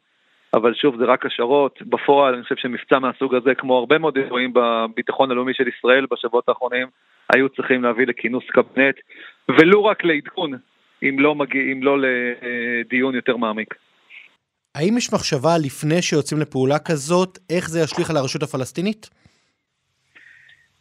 אבל 0.55 0.75
שוב, 0.75 0.97
זה 0.97 1.05
רק 1.05 1.27
השערות. 1.27 1.83
בפועל, 1.83 2.35
אני 2.35 2.43
חושב 2.43 2.57
שמבצע 2.57 2.99
מהסוג 2.99 3.35
הזה, 3.35 3.55
כמו 3.55 3.79
הרבה 3.79 3.99
מאוד 3.99 4.17
אירועים 4.17 4.53
בביטחון 4.55 5.31
הלאומי 5.31 5.55
של 5.55 5.69
ישראל 5.69 6.07
בשבועות 6.11 6.49
האחרונים, 6.49 6.87
היו 7.35 7.49
צריכים 7.49 7.83
להביא 7.83 8.07
לכינוס 8.07 8.45
קבינט, 8.53 8.97
ולו 9.49 9.85
רק 9.85 10.05
לעדכון, 10.05 10.53
אם 11.03 11.17
לא, 11.19 11.35
מגיע, 11.35 11.63
אם 11.73 11.83
לא 11.83 11.97
לדיון 11.99 13.15
יותר 13.15 13.37
מעמיק. 13.37 13.75
האם 14.75 14.97
יש 14.99 15.13
מחשבה 15.13 15.59
לפני 15.65 16.03
שיוצאים 16.03 16.41
לפעולה 16.41 16.79
כזאת, 16.79 17.39
איך 17.51 17.69
זה 17.69 17.81
ישליך 17.81 18.11
על 18.11 18.17
הרשות 18.17 18.43
הפלסטינית? 18.43 19.11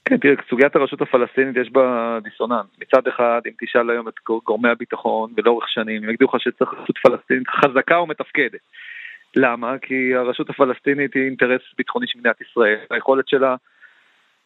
כן, 0.06 0.18
תראה, 0.18 0.34
סוגיית 0.50 0.76
הרשות 0.76 1.02
הפלסטינית 1.02 1.56
יש 1.58 1.70
בה 1.72 2.18
דיסוננס. 2.24 2.66
מצד 2.80 3.08
אחד, 3.08 3.42
אם 3.46 3.52
תשאל 3.62 3.90
היום 3.90 4.08
את 4.08 4.14
גורמי 4.46 4.70
הביטחון 4.70 5.34
ולאורך 5.38 5.70
שנים, 5.70 6.04
הם 6.04 6.10
יגידו 6.10 6.26
לך 6.26 6.36
שצריך 6.40 6.74
רשות 6.74 6.98
פלסטינית 6.98 7.48
חזקה 7.48 8.00
ומתפקדת. 8.00 8.60
למה? 9.36 9.78
כי 9.82 10.16
הרשות 10.16 10.50
הפלסטינית 10.50 11.14
היא 11.14 11.24
אינטרס 11.24 11.62
ביטחוני 11.78 12.08
של 12.08 12.20
מדינת 12.20 12.42
ישראל. 12.42 12.78
היכולת 12.90 13.28
שלה 13.28 13.56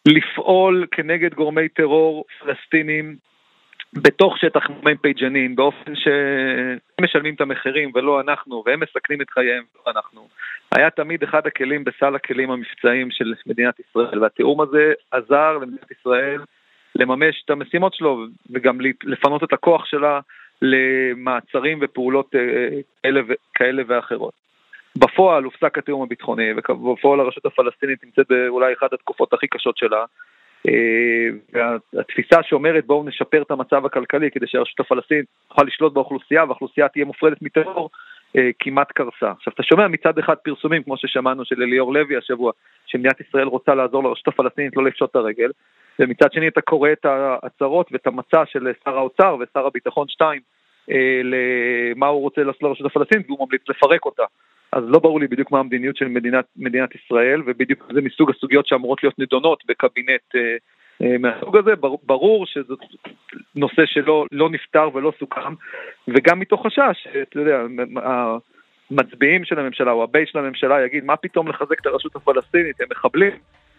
לפעול 0.05 0.85
כנגד 0.91 1.33
גורמי 1.33 1.69
טרור 1.69 2.25
פלסטינים 2.39 3.15
בתוך 3.93 4.37
שטח 4.37 4.69
מ"פ 4.69 5.05
ג'נין, 5.05 5.55
באופן 5.55 5.95
שהם 5.95 6.77
משלמים 7.01 7.33
את 7.33 7.41
המחירים 7.41 7.91
ולא 7.95 8.21
אנחנו, 8.21 8.63
והם 8.65 8.79
מסכנים 8.79 9.21
את 9.21 9.29
חייהם 9.29 9.63
ולא 9.75 9.93
אנחנו, 9.95 10.27
היה 10.75 10.89
תמיד 10.89 11.23
אחד 11.23 11.47
הכלים 11.47 11.83
בסל 11.83 12.15
הכלים 12.15 12.51
המבצעיים 12.51 13.11
של 13.11 13.33
מדינת 13.47 13.79
ישראל, 13.79 14.23
והתיאום 14.23 14.61
הזה 14.61 14.93
עזר 15.11 15.57
למדינת 15.57 15.91
ישראל 15.91 16.41
לממש 16.95 17.41
את 17.45 17.49
המשימות 17.49 17.93
שלו 17.93 18.25
וגם 18.49 18.77
לפנות 19.03 19.43
את 19.43 19.53
הכוח 19.53 19.85
שלה 19.85 20.19
למעצרים 20.61 21.79
ופעולות 21.81 22.35
אה, 22.35 22.79
כאלה, 23.03 23.21
כאלה 23.53 23.83
ואחרות. 23.87 24.44
בפועל 24.97 25.43
הופסק 25.43 25.77
התיאום 25.77 26.01
הביטחוני, 26.01 26.51
ובפועל 26.69 27.19
הרשות 27.19 27.45
הפלסטינית 27.45 28.03
נמצאת 28.03 28.25
באולי 28.29 28.73
אחת 28.73 28.93
התקופות 28.93 29.33
הכי 29.33 29.47
קשות 29.47 29.77
שלה, 29.77 30.05
אה, 30.67 31.27
והתפיסה 31.93 32.43
שאומרת 32.43 32.85
בואו 32.85 33.03
נשפר 33.03 33.41
את 33.41 33.51
המצב 33.51 33.85
הכלכלי 33.85 34.31
כדי 34.31 34.47
שהרשות 34.47 34.79
הפלסטינית 34.79 35.25
תוכל 35.47 35.63
לשלוט 35.67 35.93
באוכלוסייה 35.93 36.43
והאוכלוסייה 36.43 36.87
תהיה 36.87 37.05
מופרדת 37.05 37.41
מטרור, 37.41 37.89
אה, 38.37 38.49
כמעט 38.59 38.91
קרסה. 38.91 39.31
עכשיו, 39.31 39.53
אתה 39.53 39.63
שומע 39.63 39.87
מצד 39.87 40.19
אחד 40.19 40.35
פרסומים, 40.35 40.83
כמו 40.83 40.97
ששמענו 40.97 41.45
של 41.45 41.61
אליאור 41.61 41.93
לוי 41.93 42.17
השבוע, 42.17 42.51
שמדינת 42.85 43.21
ישראל 43.21 43.47
רוצה 43.47 43.75
לעזור 43.75 44.03
לרשות 44.03 44.27
הפלסטינית 44.27 44.75
לא 44.75 44.83
לפשוט 44.83 45.11
את 45.11 45.15
הרגל, 45.15 45.51
ומצד 45.99 46.33
שני 46.33 46.47
אתה 46.47 46.61
קורא 46.61 46.91
את 46.91 47.05
ההצהרות 47.05 47.87
ואת 47.91 48.07
המצע 48.07 48.45
של 48.45 48.71
שר 48.83 48.97
האוצר 48.97 49.37
ושר 49.39 49.65
הביטחון 49.65 50.07
2 50.07 50.41
אה, 50.91 51.21
למה 51.23 52.07
הוא 52.07 52.21
רוצה 52.21 52.43
לעשות 52.43 52.63
לרשות 52.63 52.85
הפלסטינית, 52.85 53.29
והוא 53.29 53.45
ממליץ 53.45 53.61
לפרק 53.69 54.05
אותה. 54.05 54.23
אז 54.75 54.83
לא 54.87 54.99
ברור 54.99 55.19
לי 55.19 55.27
בדיוק 55.27 55.51
מה 55.51 55.59
המדיניות 55.59 55.97
של 55.97 56.07
מדינת, 56.07 56.45
מדינת 56.57 56.89
ישראל, 56.95 57.41
ובדיוק 57.45 57.87
זה 57.93 58.01
מסוג 58.01 58.29
הסוגיות 58.29 58.67
שאמורות 58.67 59.03
להיות 59.03 59.19
נדונות 59.19 59.63
בקבינט 59.67 60.35
אה, 60.35 60.41
אה, 61.01 61.17
מהסוג 61.17 61.57
הזה. 61.57 61.75
ברור, 61.75 61.99
ברור 62.03 62.45
שזה 62.45 62.73
נושא 63.55 63.85
שלא 63.85 64.25
לא 64.31 64.49
נפתר 64.49 64.89
ולא 64.93 65.13
סוכם, 65.19 65.53
וגם 66.07 66.39
מתוך 66.39 66.65
חשש, 66.65 67.07
אתה 67.21 67.39
יודע, 67.39 67.61
המצביעים 68.91 69.45
של 69.45 69.59
הממשלה 69.59 69.91
או 69.91 70.03
הבייס 70.03 70.29
של 70.29 70.39
הממשלה 70.39 70.85
יגיד, 70.85 71.05
מה 71.05 71.17
פתאום 71.17 71.47
לחזק 71.47 71.79
את 71.81 71.85
הרשות 71.85 72.15
הפלסטינית, 72.15 72.81
הם 72.81 72.87
מחבלים, 72.91 73.31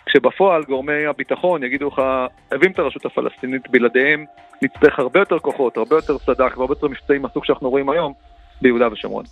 כשבפועל 0.06 0.62
גורמי 0.62 1.06
הביטחון 1.06 1.62
יגידו 1.62 1.88
לך, 1.88 2.02
חייבים 2.48 2.70
את 2.70 2.78
הרשות 2.78 3.06
הפלסטינית, 3.06 3.70
בלעדיהם 3.70 4.24
נצטרך 4.62 4.98
הרבה 4.98 5.20
יותר 5.20 5.38
כוחות, 5.38 5.76
הרבה 5.76 5.96
יותר 5.96 6.18
סד"כ 6.18 6.58
והרבה 6.58 6.72
יותר 6.72 6.88
מבצעים 6.88 7.22
מהסוג 7.22 7.44
שאנחנו 7.44 7.70
רואים 7.70 7.90
היום 7.90 8.12
ביהודה 8.62 8.92
ושומרון. 8.92 9.24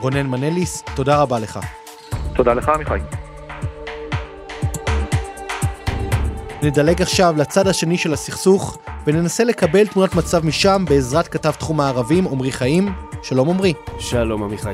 רונן 0.00 0.26
מנליס, 0.26 0.82
תודה 0.94 1.22
רבה 1.22 1.38
לך. 1.38 1.58
תודה 2.34 2.54
לך, 2.54 2.68
עמיחי. 2.68 2.98
נדלג 6.62 7.02
עכשיו 7.02 7.34
לצד 7.36 7.66
השני 7.68 7.98
של 7.98 8.12
הסכסוך, 8.12 8.78
וננסה 9.06 9.44
לקבל 9.44 9.86
תמונת 9.86 10.14
מצב 10.14 10.46
משם 10.46 10.84
בעזרת 10.88 11.28
כתב 11.28 11.50
תחום 11.50 11.80
הערבים, 11.80 12.26
עמרי 12.26 12.52
חיים. 12.52 12.92
שלום 13.22 13.50
עמרי. 13.50 13.74
שלום 13.98 14.42
עמיחי. 14.42 14.72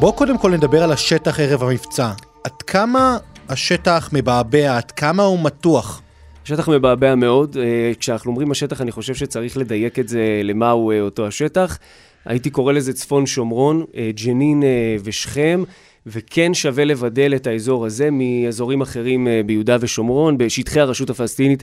בואו 0.00 0.12
קודם 0.12 0.38
כל 0.38 0.50
נדבר 0.50 0.82
על 0.82 0.92
השטח 0.92 1.40
ערב 1.40 1.62
המבצע. 1.62 2.12
עד 2.44 2.62
כמה 2.62 3.16
השטח 3.48 4.10
מבעבע, 4.12 4.76
עד 4.76 4.90
כמה 4.90 5.22
הוא 5.22 5.38
מתוח? 5.44 6.02
השטח 6.44 6.68
מבעבע 6.68 7.14
מאוד. 7.14 7.56
אה, 7.56 7.92
כשאנחנו 8.00 8.30
אומרים 8.30 8.50
השטח, 8.50 8.80
אני 8.80 8.92
חושב 8.92 9.14
שצריך 9.14 9.56
לדייק 9.56 9.98
את 9.98 10.08
זה 10.08 10.40
למהו 10.44 10.90
אה, 10.90 11.00
אותו 11.00 11.26
השטח. 11.26 11.78
הייתי 12.24 12.50
קורא 12.50 12.72
לזה 12.72 12.92
צפון 12.92 13.26
שומרון, 13.26 13.84
אה, 13.96 14.10
ג'נין 14.24 14.62
ושכם, 15.04 15.62
וכן 16.06 16.54
שווה 16.54 16.84
לבדל 16.84 17.34
את 17.36 17.46
האזור 17.46 17.86
הזה 17.86 18.08
מאזורים 18.12 18.80
אחרים 18.80 19.28
ביהודה 19.46 19.76
ושומרון, 19.80 20.38
בשטחי 20.38 20.80
הרשות 20.80 21.10
הפלסטינית 21.10 21.62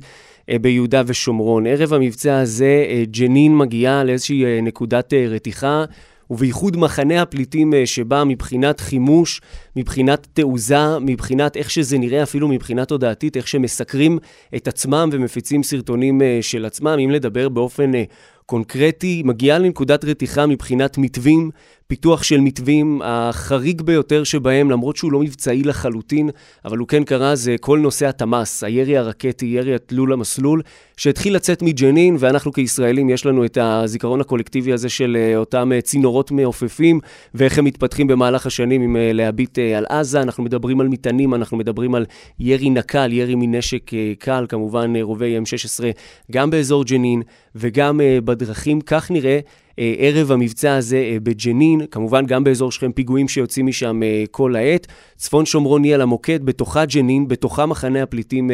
ביהודה 0.61 1.01
ושומרון. 1.05 1.67
ערב 1.67 1.93
המבצע 1.93 2.39
הזה, 2.39 2.85
ג'נין 3.03 3.57
מגיעה 3.57 4.03
לאיזושהי 4.03 4.61
נקודת 4.61 5.13
רתיחה. 5.13 5.85
ובייחוד 6.31 6.77
מחנה 6.77 7.21
הפליטים 7.21 7.73
אה, 7.73 7.85
שבא 7.85 8.23
מבחינת 8.27 8.79
חימוש, 8.79 9.41
מבחינת 9.75 10.27
תעוזה, 10.33 10.99
מבחינת 10.99 11.57
איך 11.57 11.69
שזה 11.69 11.97
נראה 11.97 12.23
אפילו 12.23 12.47
מבחינה 12.47 12.85
תודעתית, 12.85 13.37
איך 13.37 13.47
שמסקרים 13.47 14.19
את 14.55 14.67
עצמם 14.67 15.09
ומפיצים 15.11 15.63
סרטונים 15.63 16.21
אה, 16.21 16.39
של 16.41 16.65
עצמם, 16.65 16.97
אם 17.05 17.11
לדבר 17.11 17.49
באופן 17.49 17.95
אה, 17.95 18.03
קונקרטי, 18.51 19.21
מגיעה 19.25 19.59
לנקודת 19.59 20.05
רתיחה 20.05 20.45
מבחינת 20.45 20.97
מתווים, 20.97 21.51
פיתוח 21.91 22.23
של 22.23 22.39
מתווים, 22.39 23.01
החריג 23.03 23.81
ביותר 23.81 24.23
שבהם, 24.23 24.71
למרות 24.71 24.95
שהוא 24.95 25.11
לא 25.11 25.19
מבצעי 25.19 25.63
לחלוטין, 25.63 26.29
אבל 26.65 26.77
הוא 26.77 26.87
כן 26.87 27.03
קרה, 27.03 27.35
זה 27.35 27.55
כל 27.61 27.79
נושא 27.79 28.07
התמ"ס, 28.07 28.63
הירי 28.63 28.97
הרקטי, 28.97 29.45
ירי 29.45 29.75
התלול 29.75 30.13
המסלול, 30.13 30.61
שהתחיל 30.97 31.35
לצאת 31.35 31.61
מג'נין, 31.61 32.15
ואנחנו 32.19 32.53
כישראלים, 32.53 33.09
יש 33.09 33.25
לנו 33.25 33.45
את 33.45 33.57
הזיכרון 33.61 34.21
הקולקטיבי 34.21 34.73
הזה 34.73 34.89
של 34.89 35.17
אה, 35.19 35.37
אותם 35.37 35.71
אה, 35.71 35.81
צינורות 35.81 36.31
מעופפים, 36.31 36.99
ואיך 37.33 37.57
הם 37.57 37.65
מתפתחים 37.65 38.07
במהלך 38.07 38.45
השנים 38.45 38.81
עם 38.81 38.95
אה, 38.95 39.13
להביט 39.13 39.59
על 39.59 39.85
עזה. 39.89 40.21
אנחנו 40.21 40.43
מדברים 40.43 40.81
על 40.81 40.87
מטענים, 40.87 41.33
אנחנו 41.33 41.57
מדברים 41.57 41.95
על 41.95 42.05
ירי 42.39 42.69
נקל, 42.69 43.13
ירי 43.13 43.35
מנשק 43.35 43.91
קל, 44.19 44.45
כמובן 44.49 44.93
רובי 45.01 45.37
M16, 45.39 45.83
גם 46.31 46.49
באזור 46.49 46.83
ג'נין 46.83 47.21
וגם 47.55 47.99
בדרכים. 48.41 48.81
כך 48.81 49.11
נראה 49.11 49.39
אה, 49.79 49.93
ערב 49.97 50.31
המבצע 50.31 50.75
הזה 50.75 50.97
אה, 50.97 51.17
בג'נין, 51.23 51.81
כמובן 51.91 52.25
גם 52.25 52.43
באזור 52.43 52.71
שכם 52.71 52.91
פיגועים 52.91 53.27
שיוצאים 53.27 53.65
משם 53.65 54.03
אה, 54.03 54.23
כל 54.31 54.55
העת. 54.55 54.87
צפון 55.15 55.45
שומרון 55.45 55.83
היא 55.83 55.95
על 55.95 56.01
המוקד, 56.01 56.45
בתוכה 56.45 56.85
ג'נין, 56.85 57.27
בתוכה 57.27 57.65
מחנה 57.65 58.03
הפליטים 58.03 58.51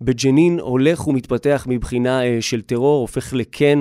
בג'נין, 0.00 0.60
הולך 0.60 1.08
ומתפתח 1.08 1.66
מבחינה 1.68 2.20
של 2.40 2.62
טרור, 2.62 3.00
הופך 3.00 3.34
לקן 3.34 3.78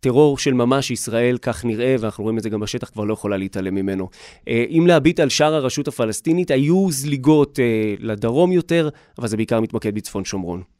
טרור 0.00 0.38
של 0.38 0.54
ממש 0.54 0.90
ישראל, 0.90 1.38
כך 1.42 1.64
נראה, 1.64 1.96
ואנחנו 2.00 2.24
רואים 2.24 2.38
את 2.38 2.42
זה 2.42 2.50
גם 2.50 2.60
בשטח, 2.60 2.90
כבר 2.90 3.04
לא 3.04 3.12
יכולה 3.12 3.36
להתעלם 3.36 3.74
ממנו. 3.74 4.08
אם 4.48 4.84
להביט 4.86 5.20
על 5.20 5.28
שאר 5.28 5.54
הרשות 5.54 5.88
הפלסטינית, 5.88 6.50
היו 6.50 6.86
זליגות 6.90 7.58
לדרום 7.98 8.52
יותר, 8.52 8.88
אבל 9.18 9.28
זה 9.28 9.36
בעיקר 9.36 9.60
מתמקד 9.60 9.94
בצפון 9.94 10.24
שומרון. 10.24 10.75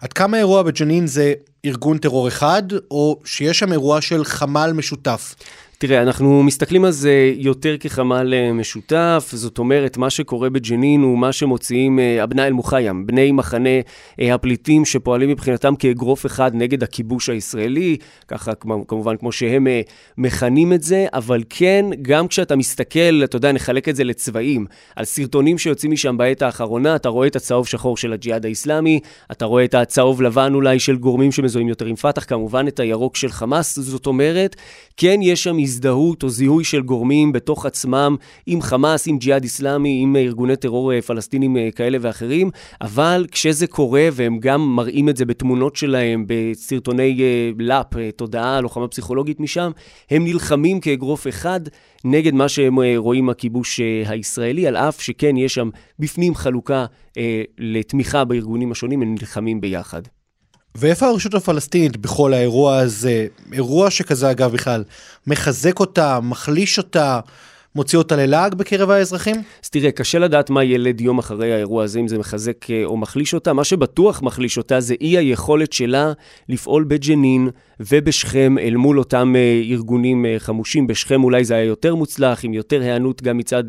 עד 0.00 0.12
כמה 0.12 0.38
אירוע 0.38 0.62
בג'נין 0.62 1.06
זה 1.06 1.34
ארגון 1.64 1.98
טרור 1.98 2.28
אחד, 2.28 2.62
או 2.90 3.20
שיש 3.24 3.58
שם 3.58 3.72
אירוע 3.72 4.00
של 4.00 4.24
חמ"ל 4.24 4.72
משותף? 4.74 5.34
תראה, 5.80 6.02
אנחנו 6.02 6.42
מסתכלים 6.42 6.84
על 6.84 6.90
זה 6.90 7.32
יותר 7.36 7.76
כחמ"ל 7.80 8.34
אה, 8.34 8.52
משותף, 8.52 9.30
זאת 9.34 9.58
אומרת, 9.58 9.96
מה 9.96 10.10
שקורה 10.10 10.50
בג'נין 10.50 11.02
הוא 11.02 11.18
מה 11.18 11.32
שמוציאים 11.32 11.98
אה, 11.98 12.24
אבנאי 12.24 12.46
אל-מוחיים, 12.46 13.06
בני 13.06 13.32
מחנה 13.32 13.68
אה, 14.20 14.34
הפליטים 14.34 14.84
שפועלים 14.84 15.28
מבחינתם 15.28 15.76
כאגרוף 15.76 16.26
אחד 16.26 16.50
נגד 16.54 16.82
הכיבוש 16.82 17.28
הישראלי, 17.28 17.96
ככה 18.28 18.52
כמובן 18.88 19.16
כמו 19.16 19.32
שהם 19.32 19.66
מכנים 20.18 20.72
את 20.72 20.82
זה, 20.82 21.06
אבל 21.12 21.42
כן, 21.50 21.84
גם 22.02 22.28
כשאתה 22.28 22.56
מסתכל, 22.56 23.24
אתה 23.24 23.36
יודע, 23.36 23.52
נחלק 23.52 23.88
את 23.88 23.96
זה 23.96 24.04
לצבעים, 24.04 24.66
על 24.96 25.04
סרטונים 25.04 25.58
שיוצאים 25.58 25.92
משם 25.92 26.16
בעת 26.16 26.42
האחרונה, 26.42 26.96
אתה 26.96 27.08
רואה 27.08 27.26
את 27.26 27.36
הצהוב 27.36 27.66
שחור 27.66 27.96
של 27.96 28.12
הג'יהאד 28.12 28.44
האיסלאמי, 28.44 29.00
אתה 29.32 29.44
רואה 29.44 29.64
את 29.64 29.74
הצהוב 29.74 30.22
לבן 30.22 30.54
אולי 30.54 30.78
של 30.78 30.96
גורמים 30.96 31.32
שמזוהים 31.32 31.68
יותר 31.68 31.86
עם 31.86 31.96
פת"ח, 31.96 32.24
כמובן 32.24 32.68
את 32.68 32.80
הירוק 32.80 33.16
של 33.16 33.28
חמאס, 33.28 33.78
זאת 33.78 34.06
אומרת, 34.06 34.56
כן 34.96 35.20
יש 35.22 35.42
שם 35.42 35.58
הזדהות 35.68 36.22
או 36.22 36.28
זיהוי 36.28 36.64
של 36.64 36.82
גורמים 36.82 37.32
בתוך 37.32 37.66
עצמם 37.66 38.16
עם 38.46 38.62
חמאס, 38.62 39.08
עם 39.08 39.18
ג'יהאד 39.18 39.42
איסלאמי, 39.42 40.00
עם 40.02 40.16
ארגוני 40.16 40.56
טרור 40.56 40.92
אה, 40.92 41.02
פלסטינים 41.02 41.56
אה, 41.56 41.68
כאלה 41.70 41.98
ואחרים, 42.00 42.50
אבל 42.80 43.26
כשזה 43.30 43.66
קורה, 43.66 44.08
והם 44.12 44.38
גם 44.38 44.76
מראים 44.76 45.08
את 45.08 45.16
זה 45.16 45.24
בתמונות 45.24 45.76
שלהם, 45.76 46.24
בסרטוני 46.26 47.16
אה, 47.20 47.50
לאפ, 47.58 47.86
תודעה, 48.16 48.60
לוחמה 48.60 48.88
פסיכולוגית 48.88 49.40
משם, 49.40 49.70
הם 50.10 50.24
נלחמים 50.24 50.80
כאגרוף 50.80 51.28
אחד 51.28 51.60
נגד 52.04 52.34
מה 52.34 52.48
שהם 52.48 52.78
רואים 52.96 53.28
הכיבוש 53.30 53.80
הישראלי, 54.06 54.66
על 54.66 54.76
אף 54.76 55.00
שכן 55.00 55.36
יש 55.36 55.54
שם 55.54 55.68
בפנים 55.98 56.34
חלוקה 56.34 56.84
לתמיכה 57.58 58.24
בארגונים 58.24 58.72
השונים, 58.72 59.02
הם 59.02 59.14
נלחמים 59.14 59.60
ביחד. 59.60 60.02
ואיפה 60.80 61.06
הרשות 61.06 61.34
הפלסטינית 61.34 61.96
בכל 61.96 62.34
האירוע 62.34 62.76
הזה? 62.76 63.26
אירוע 63.52 63.90
שכזה 63.90 64.30
אגב 64.30 64.52
בכלל, 64.52 64.84
מחזק 65.26 65.80
אותה, 65.80 66.20
מחליש 66.20 66.78
אותה, 66.78 67.20
מוציא 67.74 67.98
אותה 67.98 68.16
ללעג 68.16 68.54
בקרב 68.54 68.90
האזרחים? 68.90 69.36
אז 69.64 69.70
תראה, 69.70 69.90
קשה 69.90 70.18
לדעת 70.18 70.50
מה 70.50 70.64
ילד 70.64 71.00
יום 71.00 71.18
אחרי 71.18 71.52
האירוע 71.52 71.84
הזה, 71.84 72.00
אם 72.00 72.08
זה 72.08 72.18
מחזק 72.18 72.70
אה, 72.70 72.84
או 72.84 72.96
מחליש 72.96 73.34
אותה. 73.34 73.52
מה 73.52 73.64
שבטוח 73.64 74.22
מחליש 74.22 74.58
אותה 74.58 74.80
זה 74.80 74.94
אי 75.00 75.18
היכולת 75.18 75.72
שלה 75.72 76.12
לפעול 76.48 76.84
בג'נין 76.84 77.48
ובשכם 77.80 78.56
אל 78.58 78.76
מול 78.76 78.98
אותם 78.98 79.34
אה, 79.36 79.62
ארגונים 79.70 80.26
אה, 80.26 80.34
חמושים. 80.38 80.86
בשכם 80.86 81.24
אולי 81.24 81.44
זה 81.44 81.54
היה 81.54 81.64
יותר 81.64 81.94
מוצלח, 81.94 82.44
עם 82.44 82.54
יותר 82.54 82.82
היענות 82.82 83.22
גם 83.22 83.36
מצד 83.36 83.64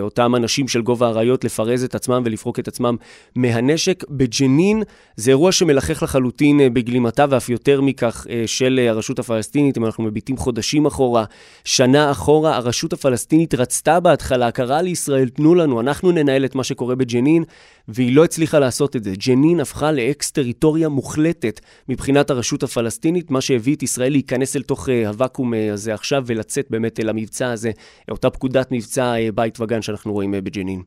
אותם 0.00 0.34
אנשים 0.36 0.68
של 0.68 0.82
גוב 0.82 1.06
האריות 1.06 1.44
לפרז 1.44 1.84
את 1.84 1.94
עצמם 1.94 2.22
ולפרוק 2.24 2.58
את 2.58 2.68
עצמם 2.68 2.96
מהנשק. 3.36 4.04
בג'נין 4.10 4.82
זה 5.16 5.30
אירוע 5.30 5.52
שמלחך 5.52 6.02
לחלוטין 6.02 6.74
בגלימתה 6.74 7.24
ואף 7.30 7.48
יותר 7.48 7.80
מכך 7.80 8.26
של 8.46 8.80
הרשות 8.88 9.18
הפלסטינית. 9.18 9.78
אם 9.78 9.84
אנחנו 9.84 10.04
מביטים 10.04 10.36
חודשים 10.36 10.86
אחורה, 10.86 11.24
שנה 11.64 12.10
אחורה, 12.10 12.56
הרשות 12.56 12.92
הפלסטינית 12.92 13.11
הפלסטינית 13.12 13.54
רצתה 13.54 14.00
בהתחלה, 14.00 14.50
קראה 14.50 14.82
לישראל, 14.82 15.28
תנו 15.28 15.54
לנו, 15.54 15.80
אנחנו 15.80 16.12
ננהל 16.12 16.44
את 16.44 16.54
מה 16.54 16.64
שקורה 16.64 16.94
בג'נין, 16.94 17.44
והיא 17.88 18.16
לא 18.16 18.24
הצליחה 18.24 18.58
לעשות 18.58 18.96
את 18.96 19.04
זה. 19.04 19.12
ג'נין 19.26 19.60
הפכה 19.60 19.92
לאקס-טריטוריה 19.92 20.88
מוחלטת 20.88 21.60
מבחינת 21.88 22.30
הרשות 22.30 22.62
הפלסטינית, 22.62 23.30
מה 23.30 23.40
שהביא 23.40 23.76
את 23.76 23.82
ישראל 23.82 24.12
להיכנס 24.12 24.56
אל 24.56 24.62
תוך 24.62 24.88
אה, 24.88 25.08
הוואקום 25.08 25.54
אה, 25.54 25.56
הזה 25.72 25.94
עכשיו 25.94 26.22
ולצאת 26.26 26.66
באמת 26.70 27.00
אל 27.00 27.08
המבצע 27.08 27.52
הזה, 27.52 27.70
אותה 28.10 28.30
פקודת 28.30 28.72
מבצע 28.72 29.14
בית 29.34 29.60
וגן 29.60 29.82
שאנחנו 29.82 30.12
רואים 30.12 30.34
בג'נין. 30.44 30.82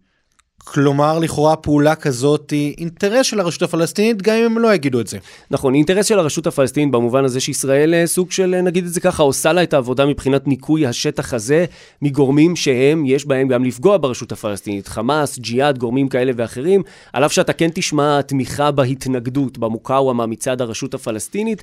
כלומר, 0.64 1.20
לכאורה 1.20 1.56
פעולה 1.56 1.96
כזאת 1.96 2.52
היא 2.52 2.76
אינטרס 2.78 3.26
של 3.26 3.40
הרשות 3.40 3.62
הפלסטינית, 3.62 4.22
גם 4.22 4.36
אם 4.36 4.46
הם 4.46 4.60
לא 4.60 4.74
יגידו 4.74 5.02
את 5.02 5.08
זה. 5.08 5.18
נכון, 5.52 5.76
אינטרס 5.76 6.06
של 6.06 6.20
הרשות 6.20 6.48
הפלסטינית 6.48 6.92
במובן 6.92 7.26
הזה 7.26 7.40
שישראל 7.40 7.94
אה, 7.94 8.08
סוג 8.08 8.32
של, 8.32 8.54
אה, 8.54 8.62
נגיד 8.62 8.86
את 8.86 8.94
זה 8.94 9.02
ככה, 9.02 9.24
עושה 9.24 9.54
לה 9.54 9.64
את 9.64 9.74
העבודה 9.74 10.06
מבחינת 10.06 10.48
ניקוי 10.48 10.88
השטח 10.88 11.34
הזה 11.34 11.66
מגורמים 12.02 12.56
שהם, 12.56 13.06
יש 13.06 13.26
בהם 13.26 13.48
גם 13.48 13.64
לפגוע 13.64 13.98
ברשות 13.98 14.32
הפלסטינית. 14.32 14.88
חמאס, 14.88 15.40
ג'יהאד, 15.40 15.78
גורמים 15.78 16.10
כאלה 16.10 16.32
ואחרים, 16.36 16.84
על 17.14 17.26
אף 17.26 17.32
שאתה 17.32 17.54
כן 17.54 17.70
תשמע 17.74 18.22
תמיכה 18.22 18.72
בהתנגדות, 18.72 19.58
במוקאוומה 19.58 20.26
מצד 20.26 20.62
הרשות 20.62 20.94
הפלסטינית. 20.94 21.62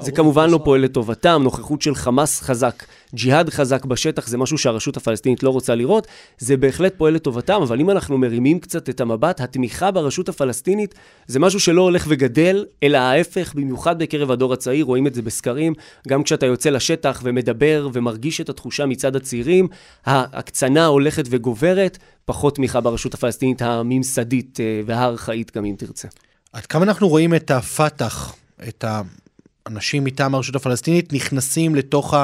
זה 0.00 0.12
כמובן 0.12 0.50
לא 0.50 0.60
פועל 0.64 0.80
לטובתם, 0.80 1.40
נוכחות 1.44 1.82
של 1.82 1.94
חמאס 1.94 2.40
חזק, 2.40 2.84
ג'יהאד 3.14 3.50
חזק 3.50 3.84
בשטח, 3.84 4.26
זה 4.26 4.38
משהו 4.38 4.58
שהרשות 4.58 4.96
הפלסטינית 4.96 5.42
לא 5.42 5.50
רוצה 5.50 5.74
לראות, 5.74 6.06
זה 6.38 6.56
בהחלט 6.56 6.94
פועל 6.96 7.14
לטובתם, 7.14 7.62
אבל 7.62 7.80
אם 7.80 7.90
אנחנו 7.90 8.18
מרימים 8.18 8.60
קצת 8.60 8.88
את 8.88 9.00
המבט, 9.00 9.40
התמיכה 9.40 9.90
ברשות 9.90 10.28
הפלסטינית 10.28 10.94
זה 11.26 11.38
משהו 11.38 11.60
שלא 11.60 11.82
הולך 11.82 12.06
וגדל, 12.08 12.64
אלא 12.82 12.98
ההפך, 12.98 13.54
במיוחד 13.54 13.98
בקרב 13.98 14.30
הדור 14.30 14.52
הצעיר, 14.52 14.84
רואים 14.84 15.06
את 15.06 15.14
זה 15.14 15.22
בסקרים, 15.22 15.74
גם 16.08 16.22
כשאתה 16.22 16.46
יוצא 16.46 16.70
לשטח 16.70 17.20
ומדבר 17.24 17.88
ומרגיש 17.92 18.40
את 18.40 18.48
התחושה 18.48 18.86
מצד 18.86 19.16
הצעירים, 19.16 19.68
ההקצנה 20.06 20.86
הולכת 20.86 21.24
וגוברת, 21.30 21.98
פחות 22.24 22.56
תמיכה 22.56 22.80
ברשות 22.80 23.14
הפלסטינית 23.14 23.62
הממסדית 23.62 24.60
אה, 24.60 24.80
והארכאית 24.86 25.56
גם 25.56 25.64
אם 25.64 25.74
תרצה. 25.78 26.08
עד 26.52 26.66
כמה 26.66 26.84
אנחנו 26.84 27.08
רואים 27.08 27.34
את 27.34 27.50
הפת"ח, 27.50 28.34
את 28.68 28.84
האנשים 29.66 30.04
מטעם 30.04 30.34
הרשות 30.34 30.56
הפלסטינית, 30.56 31.12
נכנסים 31.12 31.74
לתוך 31.74 32.14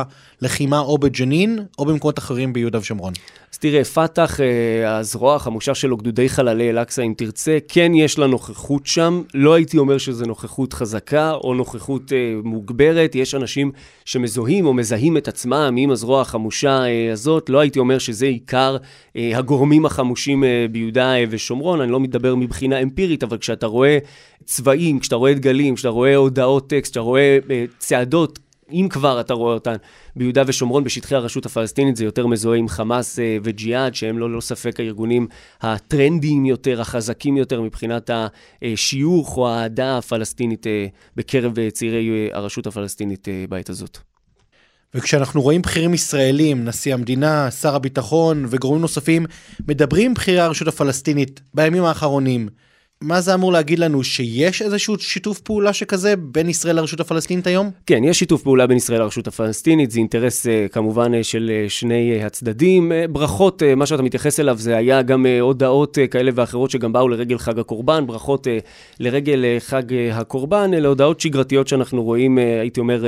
הלחימה 0.45 0.79
או 0.81 0.99
בג'נין 0.99 1.59
או 1.79 1.85
במקומות 1.85 2.19
אחרים 2.19 2.53
ביהודה 2.53 2.79
ושומרון? 2.79 3.13
אז 3.53 3.59
תראה, 3.59 3.85
פת"ח, 3.85 4.41
אה, 4.41 4.97
הזרוע 4.97 5.37
החמושה 5.37 5.75
שלו, 5.75 5.97
גדודי 5.97 6.29
חללי 6.29 6.71
אל-אקצא, 6.71 7.03
אם 7.03 7.15
תרצה, 7.17 7.59
כן 7.69 7.93
יש 7.95 8.19
לה 8.19 8.27
נוכחות 8.27 8.87
שם. 8.87 9.23
לא 9.35 9.55
הייתי 9.55 9.79
אומר 9.79 9.99
שזו 9.99 10.25
נוכחות 10.25 10.73
חזקה 10.73 11.33
או 11.33 11.55
נוכחות 11.55 12.13
אה, 12.13 12.35
מוגברת. 12.45 13.15
יש 13.15 13.35
אנשים 13.35 13.73
שמזוהים 14.05 14.67
או 14.67 14.75
מזהים 14.75 15.17
את 15.17 15.29
עצמם 15.29 15.75
עם 15.79 15.91
הזרוע 15.91 16.21
החמושה 16.21 16.85
אה, 16.85 17.13
הזאת. 17.13 17.51
לא 17.51 17.61
הייתי 17.61 17.79
אומר 17.79 17.99
שזה 17.99 18.27
עיקר 18.27 18.77
אה, 19.17 19.31
הגורמים 19.35 19.87
החמושים 19.87 20.45
אה, 20.45 20.67
ביהודה 20.71 21.15
אה, 21.15 21.25
ושומרון. 21.31 21.81
אני 21.81 21.93
לא 21.93 22.01
מדבר 22.01 22.35
מבחינה 22.35 22.83
אמפירית, 22.83 23.23
אבל 23.23 23.39
כשאתה 23.39 23.67
רואה 23.67 23.99
צבעים, 24.45 24.99
כשאתה 24.99 25.17
רואה 25.17 25.35
דגלים, 25.35 25.75
כשאתה 25.75 25.89
רואה 25.89 26.17
הודעות 26.17 26.69
טקסט, 26.71 26.83
כשאתה 26.85 27.01
רואה 27.01 27.39
אה, 27.51 27.65
צעדות 27.79 28.39
אם 28.73 28.87
כבר 28.91 29.21
אתה 29.21 29.35
רואה 29.35 29.55
אותן 29.55 29.77
ביהודה 30.17 30.43
ושומרון, 30.47 30.85
בשטחי 30.85 31.15
הרשות 31.15 31.47
הפלסטינית, 31.47 31.97
זה 31.97 32.05
יותר 32.05 32.27
מזוהה 32.27 32.59
עם 32.59 32.69
חמאס 32.69 33.19
אה, 33.19 33.37
וג'יהאד, 33.43 33.95
שהם 33.95 34.19
לא, 34.19 34.31
לא 34.31 34.41
ספק 34.41 34.81
הארגונים 34.81 35.27
הטרנדיים 35.61 36.47
יותר, 36.47 36.81
החזקים 36.81 37.37
יותר 37.37 37.61
מבחינת 37.61 38.11
השיוך 38.63 39.37
או 39.37 39.49
האהדה 39.49 39.99
הפלסטינית 39.99 40.67
אה, 40.67 40.87
בקרב 41.17 41.59
אה, 41.59 41.71
צעירי 41.71 42.29
הרשות 42.33 42.67
הפלסטינית 42.67 43.29
בעת 43.49 43.71
הזאת. 43.71 43.99
וכשאנחנו 44.95 45.43
רואים 45.43 45.63
בכירים 45.63 45.95
ישראלים, 45.95 46.65
נשיא 46.65 46.95
המדינה, 46.95 47.51
שר 47.51 47.75
הביטחון 47.75 48.45
וגורמים 48.49 48.81
נוספים, 48.81 49.27
מדברים 49.69 50.15
בכירי 50.15 50.41
הרשות 50.41 50.69
הפלסטינית 50.69 51.41
בימים 51.55 51.85
האחרונים 51.85 52.49
מה 53.05 53.21
זה 53.21 53.35
אמור 53.35 53.53
להגיד 53.53 53.79
לנו, 53.79 54.05
שיש 54.05 54.63
איזשהו 54.63 54.99
שיתוף 54.99 55.41
פעולה 55.41 55.73
שכזה 55.73 56.17
בין 56.17 56.49
ישראל 56.49 56.77
לרשות 56.77 57.01
הפלסטינית 57.01 57.47
היום? 57.47 57.71
כן, 57.87 58.05
יש 58.05 58.19
שיתוף 58.19 58.43
פעולה 58.43 58.67
בין 58.67 58.77
ישראל 58.77 59.01
לרשות 59.01 59.27
הפלסטינית, 59.27 59.91
זה 59.91 59.99
אינטרס 59.99 60.47
אה, 60.47 60.67
כמובן 60.73 61.15
אה, 61.15 61.25
של 61.25 61.51
אה, 61.55 61.69
שני 61.69 62.25
הצדדים. 62.25 62.93
ברכות, 63.11 63.63
מה 63.77 63.87
שאתה 63.87 64.03
מתייחס 64.03 64.41
אליו 64.41 64.59
זה 64.59 64.77
היה 64.77 65.03
גם 65.03 65.27
הודעות 65.41 65.99
כאלה 66.11 66.31
ואחרות 66.35 66.71
שגם 66.71 66.93
באו 66.93 67.09
לרגל 67.09 67.39
חג 67.39 67.59
הקורבן, 67.59 68.07
ברכות 68.07 68.47
לרגל 69.01 69.45
חג 69.59 69.83
הקורבן, 70.13 70.75
אלה 70.75 70.89
הודעות 70.89 71.21
שגרתיות 71.21 71.69
שאנחנו 71.69 72.03
רואים, 72.03 72.39
הייתי 72.39 72.81
אומר, 72.81 73.05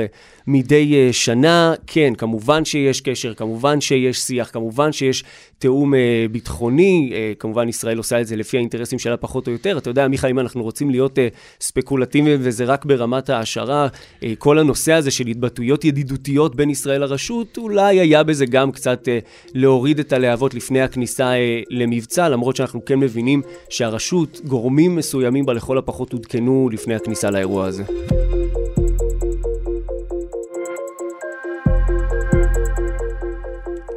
מדי 0.47 1.13
שנה. 1.13 1.73
כן, 1.87 2.13
כמובן 2.17 2.65
שיש 2.65 3.01
קשר, 3.01 3.33
כמובן 3.33 3.81
שיש 3.81 4.19
שיח, 4.19 4.49
כמובן 4.53 4.91
שיש 4.91 5.23
תיאום 5.59 5.93
ביטחוני, 6.31 7.13
כמובן 7.39 7.69
ישראל 7.69 7.97
עושה 7.97 8.21
את 8.21 8.27
זה 8.27 8.35
לפי 8.35 8.57
האינטרסים 8.57 8.99
שלה 8.99 9.17
פחות 9.17 9.47
או 9.47 9.51
יותר. 9.51 9.79
אתה 9.87 9.91
יודע, 9.91 10.07
מיכאל, 10.07 10.29
אם 10.29 10.39
אנחנו 10.39 10.63
רוצים 10.63 10.89
להיות 10.89 11.17
uh, 11.17 11.21
ספקולטיביים 11.61 12.39
וזה 12.41 12.65
רק 12.65 12.85
ברמת 12.85 13.29
ההשערה, 13.29 13.87
uh, 13.87 14.25
כל 14.37 14.59
הנושא 14.59 14.93
הזה 14.93 15.11
של 15.11 15.27
התבטאויות 15.27 15.85
ידידותיות 15.85 16.55
בין 16.55 16.69
ישראל 16.69 17.01
לרשות, 17.01 17.57
אולי 17.57 17.99
היה 17.99 18.23
בזה 18.23 18.45
גם 18.45 18.71
קצת 18.71 19.07
uh, 19.07 19.25
להוריד 19.53 19.99
את 19.99 20.13
הלהבות 20.13 20.53
לפני 20.53 20.81
הכניסה 20.81 21.31
למבצע, 21.69 22.29
למרות 22.29 22.55
שאנחנו 22.55 22.85
כן 22.85 22.99
מבינים 22.99 23.41
שהרשות, 23.69 24.41
גורמים 24.45 24.95
מסוימים 24.95 25.45
בה 25.45 25.53
לכל 25.53 25.77
הפחות 25.77 26.13
עודכנו 26.13 26.69
לפני 26.73 26.95
הכניסה 26.95 27.31
לאירוע 27.31 27.65
הזה. 27.65 27.83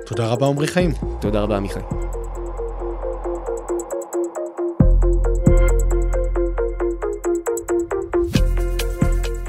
תודה 0.07 0.27
רבה 0.27 0.47
עמרי 0.47 0.67
חיים. 0.67 0.91
תודה 1.21 1.41
רבה 1.41 1.61
מיכאל. 1.61 2.00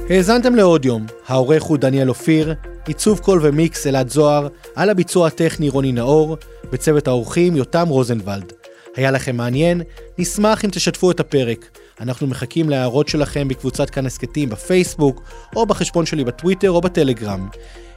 האזנתם 0.09 0.55
לעוד 0.55 0.85
יום, 0.85 1.05
העורך 1.27 1.63
הוא 1.63 1.77
דניאל 1.77 2.09
אופיר, 2.09 2.53
עיצוב 2.87 3.19
קול 3.19 3.39
ומיקס 3.43 3.87
אלעד 3.87 4.09
זוהר, 4.09 4.47
על 4.75 4.89
הביצוע 4.89 5.27
הטכני 5.27 5.69
רוני 5.69 5.91
נאור, 5.91 6.37
בצוות 6.71 7.07
האורחים 7.07 7.55
יותם 7.55 7.87
רוזנבלד. 7.87 8.53
היה 8.95 9.11
לכם 9.11 9.35
מעניין? 9.35 9.81
נשמח 10.17 10.65
אם 10.65 10.69
תשתפו 10.69 11.11
את 11.11 11.19
הפרק. 11.19 11.77
אנחנו 12.01 12.27
מחכים 12.27 12.69
להערות 12.69 13.07
שלכם 13.07 13.47
בקבוצת 13.47 13.89
כאן 13.89 14.05
הסכתים 14.05 14.49
בפייסבוק, 14.49 15.21
או 15.55 15.65
בחשבון 15.65 16.05
שלי 16.05 16.23
בטוויטר 16.23 16.71
או 16.71 16.81
בטלגרם. 16.81 17.49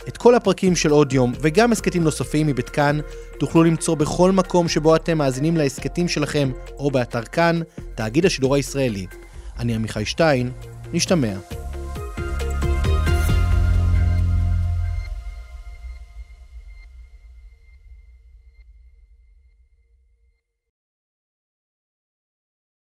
את 0.09 0.17
כל 0.17 0.35
הפרקים 0.35 0.77
של 0.77 0.91
עוד 0.91 1.13
יום, 1.13 1.33
וגם 1.41 1.73
הסכתים 1.73 2.05
נוספים 2.05 2.47
מבית 2.47 2.69
כאן, 2.69 3.01
תוכלו 3.39 3.63
למצוא 3.63 3.95
בכל 3.95 4.33
מקום 4.33 4.69
שבו 4.69 4.97
אתם 4.97 5.19
מאזינים 5.19 5.57
להסכתים 5.57 6.09
שלכם, 6.09 6.51
או 6.79 6.91
באתר 6.91 7.23
כאן, 7.23 7.61
תאגיד 7.95 8.27
השידור 8.27 8.55
הישראלי. 8.55 9.07
אני 9.59 9.75
עמיחי 9.75 10.05
שטיין, 10.05 10.51
נשתמע. 10.93 11.35